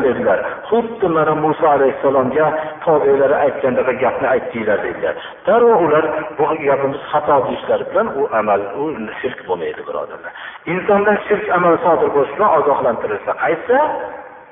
dedilar. 0.08 0.40
Xuddi 0.70 1.08
mana 1.18 1.34
muso 1.46 1.66
alayhissalomga 1.76 2.48
tobeylari 2.86 3.36
aytgandaqa 3.46 3.94
gapni 4.04 4.28
aytdinglar 4.36 4.80
dedilar. 4.88 5.16
Darrov 5.48 5.78
ular 5.86 6.06
bu 6.38 6.46
gapimiz 6.68 7.02
xato 7.12 7.38
deyishlari 7.48 7.84
bilan 7.92 8.08
u 8.20 8.22
amal 8.40 8.62
u 8.82 8.84
shirk 9.22 9.40
bo'lmaydi 9.48 9.82
birodarlar. 9.88 10.32
Insondan 10.74 11.18
shirk 11.28 11.46
amal 11.58 11.76
sodir 11.86 12.10
bo'lishidan 12.16 12.50
ogohlantirilsa 12.58 13.32
qaytsa 13.44 13.78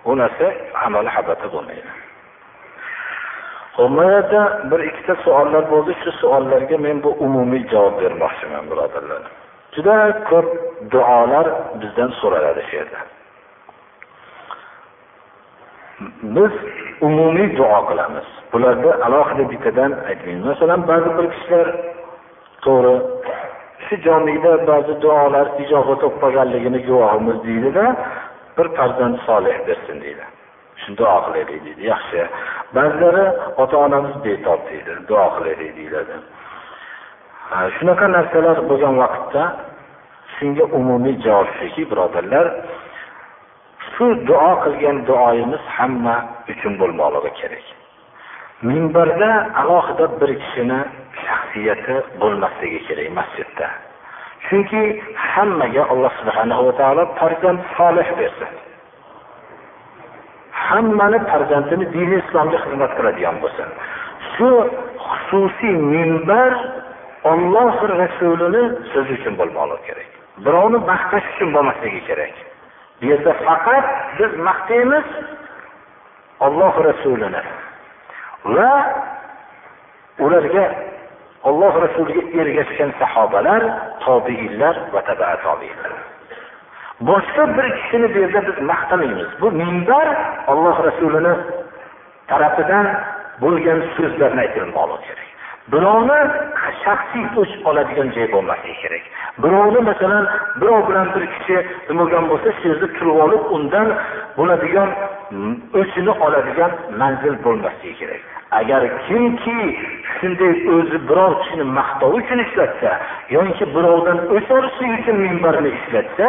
u 0.09 0.11
narsa 0.21 0.45
amali 0.85 1.09
habata 1.15 1.47
bo'lmaydi. 1.55 1.89
Hop 3.77 3.91
bir 4.71 4.79
ikkita 4.89 5.15
savollar 5.23 5.63
bo'ldi. 5.71 5.95
Shu 6.03 6.11
savollarga 6.21 6.77
men 6.77 7.03
bu 7.03 7.09
umumiy 7.25 7.63
javob 7.71 7.95
bermoqchiman 8.01 8.65
birodarlar. 8.71 9.21
Juda 9.75 9.95
ko'p 10.29 10.47
duolar 10.91 11.47
bizdan 11.81 12.11
so'raladi 12.19 12.61
shu 12.67 12.75
yerda. 12.79 12.99
Biz 16.35 16.53
umumiy 17.07 17.57
duo 17.57 17.79
qilamiz. 17.89 18.27
Bularni 18.53 18.91
alohida 19.05 19.43
bittadan 19.51 19.91
aytmaymiz. 20.09 20.45
Masalan 20.51 20.81
ba'zi 20.89 21.09
bir 21.17 21.27
kishilar 21.33 21.67
to'g'ri 22.65 22.95
shu 23.85 23.95
jomiyda 24.05 24.51
ba'zi 24.71 24.93
duolar 25.03 25.47
ijobat 25.63 25.99
bo'lib 26.03 26.17
qolganligini 26.23 26.79
guvohimiz 26.89 27.37
deydida 27.47 27.85
bir 28.57 28.67
farzand 28.77 29.17
solih 29.27 29.55
bersin 29.67 29.97
deydi. 30.03 30.25
Duo 30.97 31.15
qilaylik 31.25 31.59
deydi 31.65 31.83
yaxshi. 31.93 32.21
Ba'zilari 32.75 33.25
ota 33.61 33.77
onamiz 33.85 34.15
betob 34.25 34.61
deydi 34.69 34.91
duo 35.09 35.25
qilaylik 35.35 35.71
deyiladi. 35.77 36.15
Shunaqa 37.75 38.05
narsalar 38.15 38.57
bo'lgan 38.69 38.95
vaqtda 39.03 39.43
shunga 40.35 40.65
umumiy 40.79 41.15
javob 41.25 41.49
shuki 41.59 41.83
birodarlar 41.91 42.45
shu 43.91 44.05
duo 44.29 44.51
qilgan 44.63 44.97
duoyimiz 45.09 45.63
hamma 45.77 46.15
uchun 46.51 46.73
bo'lmoqligi 46.81 47.31
kerak. 47.39 47.65
Minbarda 48.69 49.31
alohida 49.61 50.05
bir 50.19 50.31
kishini 50.41 50.79
shaxsiyati 51.25 51.95
bo'lmasligi 52.21 52.79
kerak 52.87 53.07
masjidda. 53.19 53.67
Chunki 54.45 54.81
hammaga 55.31 55.83
alloh 55.91 56.11
subhanahu 56.19 56.61
va 56.67 56.73
taolo 56.81 57.03
farzand 57.19 57.59
solih 57.77 58.07
bersin. 58.19 58.51
Hammani 60.71 61.19
farzandini 61.29 61.85
dini 61.95 62.15
islomga 62.23 62.57
xizmat 62.63 62.91
qiladigan 62.97 63.35
bo'lsin. 63.43 63.69
Shu 64.33 64.49
xususiy 65.09 65.75
minbar 65.93 66.51
olloh 67.31 67.75
rasulini 68.01 68.63
so'zi 68.91 69.11
uchun 69.19 69.33
bo'lmoqligi 69.39 69.83
kerak. 69.87 70.09
Birovni 70.45 70.79
maqtash 70.91 71.27
uchun 71.33 71.49
bo'lmasligi 71.55 72.01
kerak. 72.09 72.35
Bu 72.99 73.05
yerda 73.11 73.33
faqat 73.47 73.85
biz 74.17 74.31
maqtaymiz 74.47 75.07
olloh 76.45 76.73
rasulini 76.89 77.43
va 78.55 78.71
ularga 80.25 80.65
olloh 81.49 81.73
rasuliga 81.85 82.23
ergashgan 82.41 82.91
sahobalar 83.01 83.61
tobiinlar 84.05 84.75
va 84.93 85.01
tabaa 85.09 85.35
tobiinlar 85.45 86.10
boshqa 87.09 87.43
bir 87.57 87.67
kishini 87.77 88.07
bu 88.13 88.19
yerda 88.23 88.41
biz 88.47 88.57
maqtamaymiz 88.71 89.29
bu 89.41 89.51
minbar 89.51 90.07
olloh 90.51 90.77
rasulini 90.87 91.33
tarafidan 92.27 92.87
bo'lgan 93.43 93.79
so'zlarni 93.95 94.39
aytilmoqligi 94.45 95.03
kerak. 95.07 95.27
Birovni 95.73 96.19
shaxsiy 96.83 97.25
o'ch 97.41 97.53
oladigan 97.69 98.07
joy 98.15 98.27
bo'lmasligi 98.33 98.77
kerak. 98.83 99.03
Birovni 99.43 99.81
masalan 99.89 100.25
birov 100.61 100.81
bilan 100.89 101.07
bir 101.15 101.25
kishi 101.33 101.57
nima 101.89 102.01
bo'lgan 102.01 102.25
bo'lsa 102.31 102.49
shu 102.57 102.65
yerda 102.71 102.87
turib 102.97 103.17
olib 103.25 103.43
undan 103.55 103.87
bo'ladigan 104.37 104.89
o'chini 105.79 106.13
oladigan 106.25 106.71
manzil 107.01 107.35
bo'lmasligi 107.45 107.95
kerak. 108.01 108.21
Agar 108.59 108.81
kimki 109.07 109.59
shunday 110.15 110.53
o'zi 110.75 110.97
biror 111.09 111.31
kishini 111.41 111.65
maqtov 111.77 112.11
uchun 112.19 112.39
ishlatsa 112.45 112.89
yoki 113.35 113.65
birovdan 113.75 114.17
o'ch 114.35 114.49
olishlik 114.57 114.91
uchun 114.99 115.15
minbarni 115.25 115.69
ishlatsa 115.79 116.27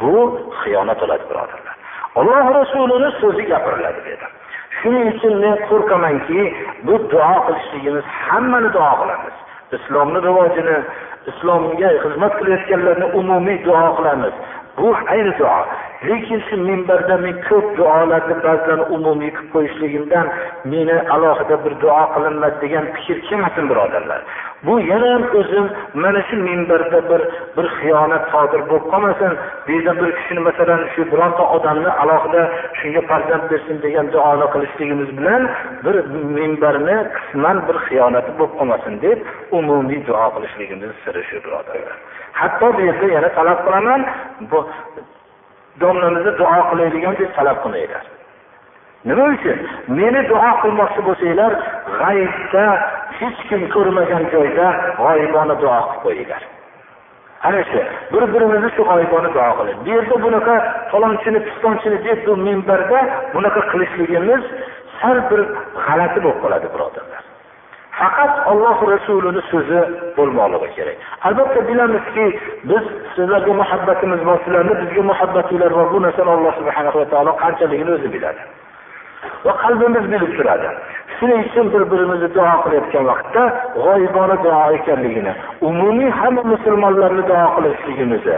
bu 0.00 0.16
xiyonat 0.62 0.98
bo'ladi 1.02 1.24
birodarlar. 1.30 1.76
Alloh 2.18 2.46
rasulini 2.58 3.10
so'zi 3.20 3.42
gapiriladi 3.52 4.00
bu 4.04 4.08
yerda. 4.12 4.28
Shuning 4.78 5.06
uchun 5.14 5.34
men 5.44 5.56
qo'rqamanki 5.68 6.40
bu 6.86 6.94
duo 7.12 7.32
qilishligimiz 7.46 8.04
hammani 8.28 8.68
duo 8.76 8.92
qilamiz. 9.00 9.36
Islomni 9.76 10.18
rivojini 10.26 10.76
islomga 11.30 11.90
xizmat 12.04 12.32
qilayotganlarni 12.38 13.06
umumiy 13.20 13.58
duo 13.66 13.84
qilamiz. 13.98 14.34
Bu 14.78 14.88
ayni 15.12 15.32
duo. 15.40 15.58
Lekin 16.08 16.40
shu 16.48 16.56
minbarda 16.68 17.16
men 17.24 17.36
ko'p 17.48 17.66
duolarni 17.78 18.36
ba'zilarni 18.44 18.84
umumiy 18.96 19.30
qilib 19.36 19.50
qo'yishligimdan 19.54 20.26
meni 20.72 20.96
alohida 21.14 21.56
bir 21.64 21.74
duo 21.82 22.02
qilinmadi 22.14 22.56
degan 22.64 22.84
fikr 22.96 23.18
kelmasin 23.28 23.64
birodarlar. 23.70 24.20
Bu 24.66 24.74
yana 24.90 25.08
ham 25.14 25.24
o'zim 25.40 25.66
mana 26.02 26.20
shu 26.28 26.36
minbarda 26.48 26.98
bir 27.10 27.22
bir 27.56 27.66
xiyonat 27.78 28.24
sodir 28.32 28.60
bo'lib 28.70 28.86
qolmasin. 28.92 29.32
Bu 29.66 29.70
yerda 29.76 29.92
bir 30.00 30.10
kishini 30.18 30.40
masalan 30.48 30.80
shu 30.94 31.02
bironta 31.12 31.44
odamni 31.56 31.90
alohida 32.02 32.42
shunga 32.80 33.02
farzand 33.10 33.44
bersin 33.50 33.76
degan 33.84 34.06
duoni 34.14 34.46
qilishligimiz 34.54 35.10
bilan 35.18 35.42
bir 35.84 35.96
minbarni 36.38 36.96
qisman 37.16 37.56
bir 37.66 37.76
xiyonati 37.86 38.30
bo'lib 38.38 38.54
qolmasin 38.58 38.94
deb 39.06 39.18
umumiy 39.58 40.00
duo 40.08 40.26
qilishligimiz 40.34 40.90
siri 41.04 41.22
shu 41.28 41.36
birodarlar. 41.44 41.96
Hatto 42.40 42.66
bu 42.76 42.80
yerda 42.88 43.06
yana 43.16 43.28
talab 43.38 43.58
qilaman. 43.66 44.00
Bu 44.50 44.60
domlamizni 45.80 46.32
duo 46.40 46.58
qilaydigan 46.70 47.14
deb 47.20 47.30
talab 47.36 47.58
qilmanglar 47.64 48.04
nima 49.04 49.24
uchun? 49.34 49.58
Meni 49.98 50.20
duo 50.30 50.50
qilmoqchi 50.62 51.00
bo'lsanglar 51.08 51.52
g'aybda 52.00 52.64
hech 53.18 53.38
kim 53.48 53.62
ko'rmagan 53.74 54.24
joyda 54.34 54.66
g'oyibona 54.98 55.54
duo 55.62 55.78
qilib 55.86 56.02
qo'yinglar. 56.04 56.42
Ana 57.48 57.62
shu 57.70 57.80
bir 58.12 58.22
birimizni 58.34 58.70
shu 58.76 58.82
g'oyibona 58.90 59.30
duo 59.36 59.48
qilib 59.58 59.76
bu 59.84 59.90
yerda 59.96 60.16
bunaqa 60.24 60.54
falonchini 60.92 61.40
pistonchini 61.46 61.98
deb 62.06 62.18
bu 62.26 62.36
minbarda 62.46 62.98
bunaqa 63.34 63.60
qilishligimiz 63.72 64.42
sal 65.00 65.18
bir 65.30 65.40
g'alati 65.86 66.18
bo'lib 66.24 66.38
qoladi 66.44 66.66
birodarlar. 66.74 67.21
Faqat 68.02 68.32
olloh 68.50 68.78
rasulini 68.92 69.42
so'zi 69.50 69.80
bo'lmoqligi 70.16 70.68
kerak. 70.76 70.96
Albatta 71.28 71.60
bilamizki 71.68 72.26
biz 72.70 72.84
sizlarga 73.14 73.52
muhabbatimiz 73.62 74.20
bor 74.28 74.38
sizlarni 74.44 74.74
bizga 74.80 75.02
muhabbatinglar 75.10 75.70
bor. 75.76 75.86
Bu 75.92 75.98
narsani 76.06 76.30
alloh 76.36 76.52
subhana 76.60 76.90
va 76.98 77.04
taolo 77.12 77.32
qanchaligini 77.42 77.90
o'zi 77.96 78.08
biladi 78.14 78.42
va 79.46 79.52
qalbimiz 79.62 80.04
bilib 80.12 80.32
turadi. 80.38 80.68
Shuning 81.16 81.40
uchun 81.48 81.66
bir 81.74 81.82
birimizni 81.90 82.28
duo 82.36 82.52
qilayotgan 82.64 83.04
vaqtda 83.10 83.42
g'oyibona 83.84 84.36
duo 84.44 84.62
ekanligini 84.78 85.32
umumiy 85.68 86.10
hamma 86.20 86.42
musulmonlarni 86.52 87.22
duo 87.30 87.44
qilishligimizni 87.56 88.36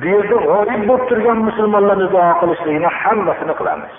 bu 0.00 0.06
yerda 0.14 0.36
g'oyib 0.48 0.82
bo'lib 0.88 1.04
turgan 1.10 1.38
musulmonlarni 1.48 2.08
duo 2.14 2.28
qilishligini 2.40 2.88
hammasini 3.00 3.54
qilamiz. 3.60 3.94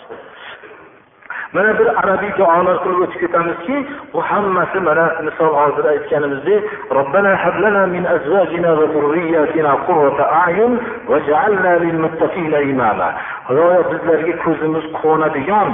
Mana 1.53 1.79
bir 1.79 1.87
arabiy 2.01 2.31
duolar 2.37 2.77
qilib 2.83 2.99
o'tib 3.05 3.19
ketamizki 3.23 3.77
bu 4.13 4.21
hammasi 4.29 4.79
mana 4.87 5.05
misol 5.27 5.51
hozir 5.59 5.85
aytganimizdek 5.93 6.63
robbana 6.97 7.31
hablana 7.43 7.83
min 7.95 8.03
azvajina 8.15 8.71
va 8.79 8.85
zurriyatina 8.93 9.73
qurrata 9.87 10.23
a'yun 10.43 10.73
vaj'alna 11.11 11.73
lil 11.83 11.97
muttaqina 12.03 12.59
imama. 12.73 13.09
Xudoyo 13.47 13.81
bizlarga 13.91 14.33
ko'zimiz 14.45 14.85
quvonadigan 14.97 15.67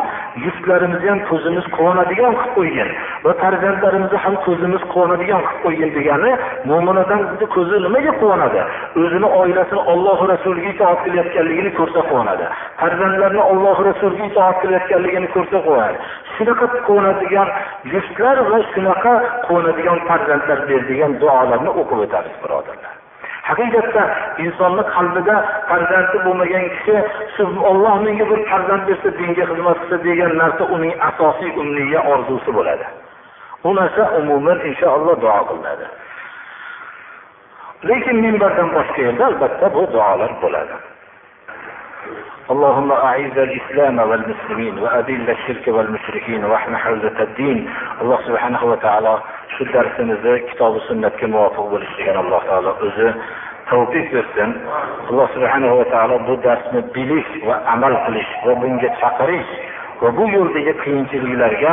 juftlarimizni 0.43 1.09
ham 1.09 1.19
ko'zimiz 1.29 1.65
quvonadigan 1.75 2.33
qilib 2.39 2.53
qo'ygin 2.57 2.89
va 3.25 3.33
farzandlarimizni 3.41 4.17
ham 4.25 4.35
ko'zimiz 4.45 4.81
quvonadigan 4.93 5.41
qilib 5.47 5.63
qo'ygin 5.65 5.89
degani 5.97 6.31
mo'min 6.69 6.95
odamni 7.03 7.47
ko'zi 7.55 7.75
nimaga 7.85 8.13
quvonadi? 8.21 8.61
O'zini 9.01 9.27
oilasini 9.41 9.81
ollohi 9.93 10.23
rasuliga 10.33 10.69
itoat 10.75 10.99
qilayotganligini 11.05 11.71
ko'rsa 11.79 11.99
quvonadi. 12.09 12.45
Farzandlarini 12.81 13.43
ollohi 13.51 13.81
rasuliga 13.89 14.25
itoat 14.31 14.55
qilayotganligini 14.61 15.27
ko'rsa 15.35 15.62
qo'yadi 15.67 15.97
shunaqa 16.35 16.65
quvonadigan 16.87 17.49
juftlar 17.91 18.37
va 18.51 18.59
shunaqa 18.73 19.13
quvonadigan 19.47 19.99
farzandlar 20.09 20.59
ber 20.69 20.81
degan 20.89 21.11
duolarni 21.21 21.71
o'qib 21.81 21.99
o'tamiz 22.05 22.35
birodarlar. 22.43 22.93
Haqiqatda 23.49 24.03
insonni 24.43 24.83
qalbida 24.95 25.35
farzandi 25.69 26.17
bo'lmagan 26.25 26.65
kishi 26.75 26.97
shu 27.35 27.43
olloh 27.71 27.95
menga 28.05 28.25
bir 28.31 28.39
farzand 28.51 28.83
bersa 28.89 29.09
dinga 29.19 29.43
xizmat 29.49 29.77
qilsa 29.81 29.97
degan 30.07 30.31
narsa 30.41 30.63
uning 30.75 30.93
asosiy 31.09 31.51
umniya 31.61 31.99
orzusi 32.13 32.55
bo'ladi. 32.57 32.85
U 33.67 33.69
narsa 33.79 34.03
umuman 34.19 34.57
inshaalloh 34.69 35.15
duo 35.23 35.39
qilinadi. 35.49 35.85
Lekin 37.89 38.17
minbardan 38.25 38.69
boshqa 38.75 38.99
yerda 39.07 39.23
albatta 39.31 39.73
bu 39.75 39.83
duolar 39.93 40.31
bo'ladi. 40.43 40.75
اللهم 42.48 42.92
أعز 42.92 43.38
الإسلام 43.38 43.98
والمسلمين 43.98 44.78
وأذل 44.78 45.30
الشرك 45.30 45.68
والمشركين 45.68 46.44
واحمي 46.44 46.76
حوزة 46.76 47.16
الدين 47.20 47.70
الله 48.02 48.18
سبحانه 48.26 48.64
وتعالى 48.64 49.18
shu 49.58 49.64
darsimizni 49.72 50.34
kitobi 50.48 50.78
sunnatga 50.88 51.26
muvofiq 51.26 51.66
bo'lishligini 51.72 52.18
alloh 52.22 52.42
taolo 52.48 52.72
o'zi 52.86 53.08
tavfiq 53.70 54.06
bersin 54.14 54.50
alloh 55.10 55.26
subhanahu 55.34 55.78
va 55.80 55.86
taolo 55.94 56.16
bu 56.28 56.34
darsni 56.46 56.80
bilish 56.94 57.30
va 57.48 57.56
amal 57.74 57.94
qilish 58.04 58.30
va 58.46 58.52
bunga 58.62 58.88
chaqirish 59.00 59.50
va 60.02 60.08
bu 60.18 60.24
yo'ldagi 60.36 60.72
qiyinchiliklarga 60.82 61.72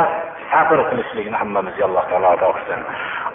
sabr 0.50 0.78
qilishlikni 0.90 1.36
hammamizga 1.42 1.84
alloh 1.88 2.04
taolo 2.10 2.26
ato 2.34 2.46
qilsin 2.56 2.80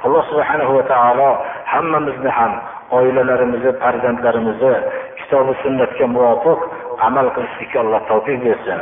alloh 0.06 0.24
subhanahu 0.32 0.72
va 0.78 0.84
taolo 0.94 1.30
hammamizni 1.74 2.32
ham 2.40 2.54
oilalarimizni 2.98 3.72
farzandlarimizni 3.84 4.74
kitobi 5.20 5.54
sunnatga 5.64 6.06
muvofiq 6.16 6.60
amal 7.01 7.31
qilishlikka 7.35 7.81
alloh 7.81 8.01
tavfiq 8.09 8.41
bersin. 8.45 8.81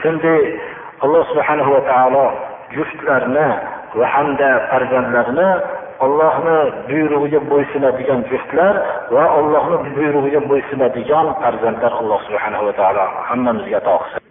Shunday 0.00 0.40
alloh 1.04 1.22
subhanahu 1.30 1.70
va 1.76 1.82
taolo 1.90 2.24
juftlarni 2.76 3.48
va 3.98 4.06
hamda 4.14 4.50
farzandlarni 4.70 5.50
ollohni 6.04 6.58
buyrug'iga 6.88 7.40
bo'ysunadigan 7.52 8.24
juftlar 8.30 8.74
va 9.14 9.24
ollohni 9.38 9.76
buyrug'iga 9.96 10.40
bo'ysunadigan 10.50 11.26
farzandlar 11.42 11.92
alloh 12.00 12.20
subhanahu 12.28 12.66
va 12.68 12.72
taolo 12.80 13.04
hammamizga 13.28 13.76
ato 13.82 13.98
qilsin. 14.02 14.29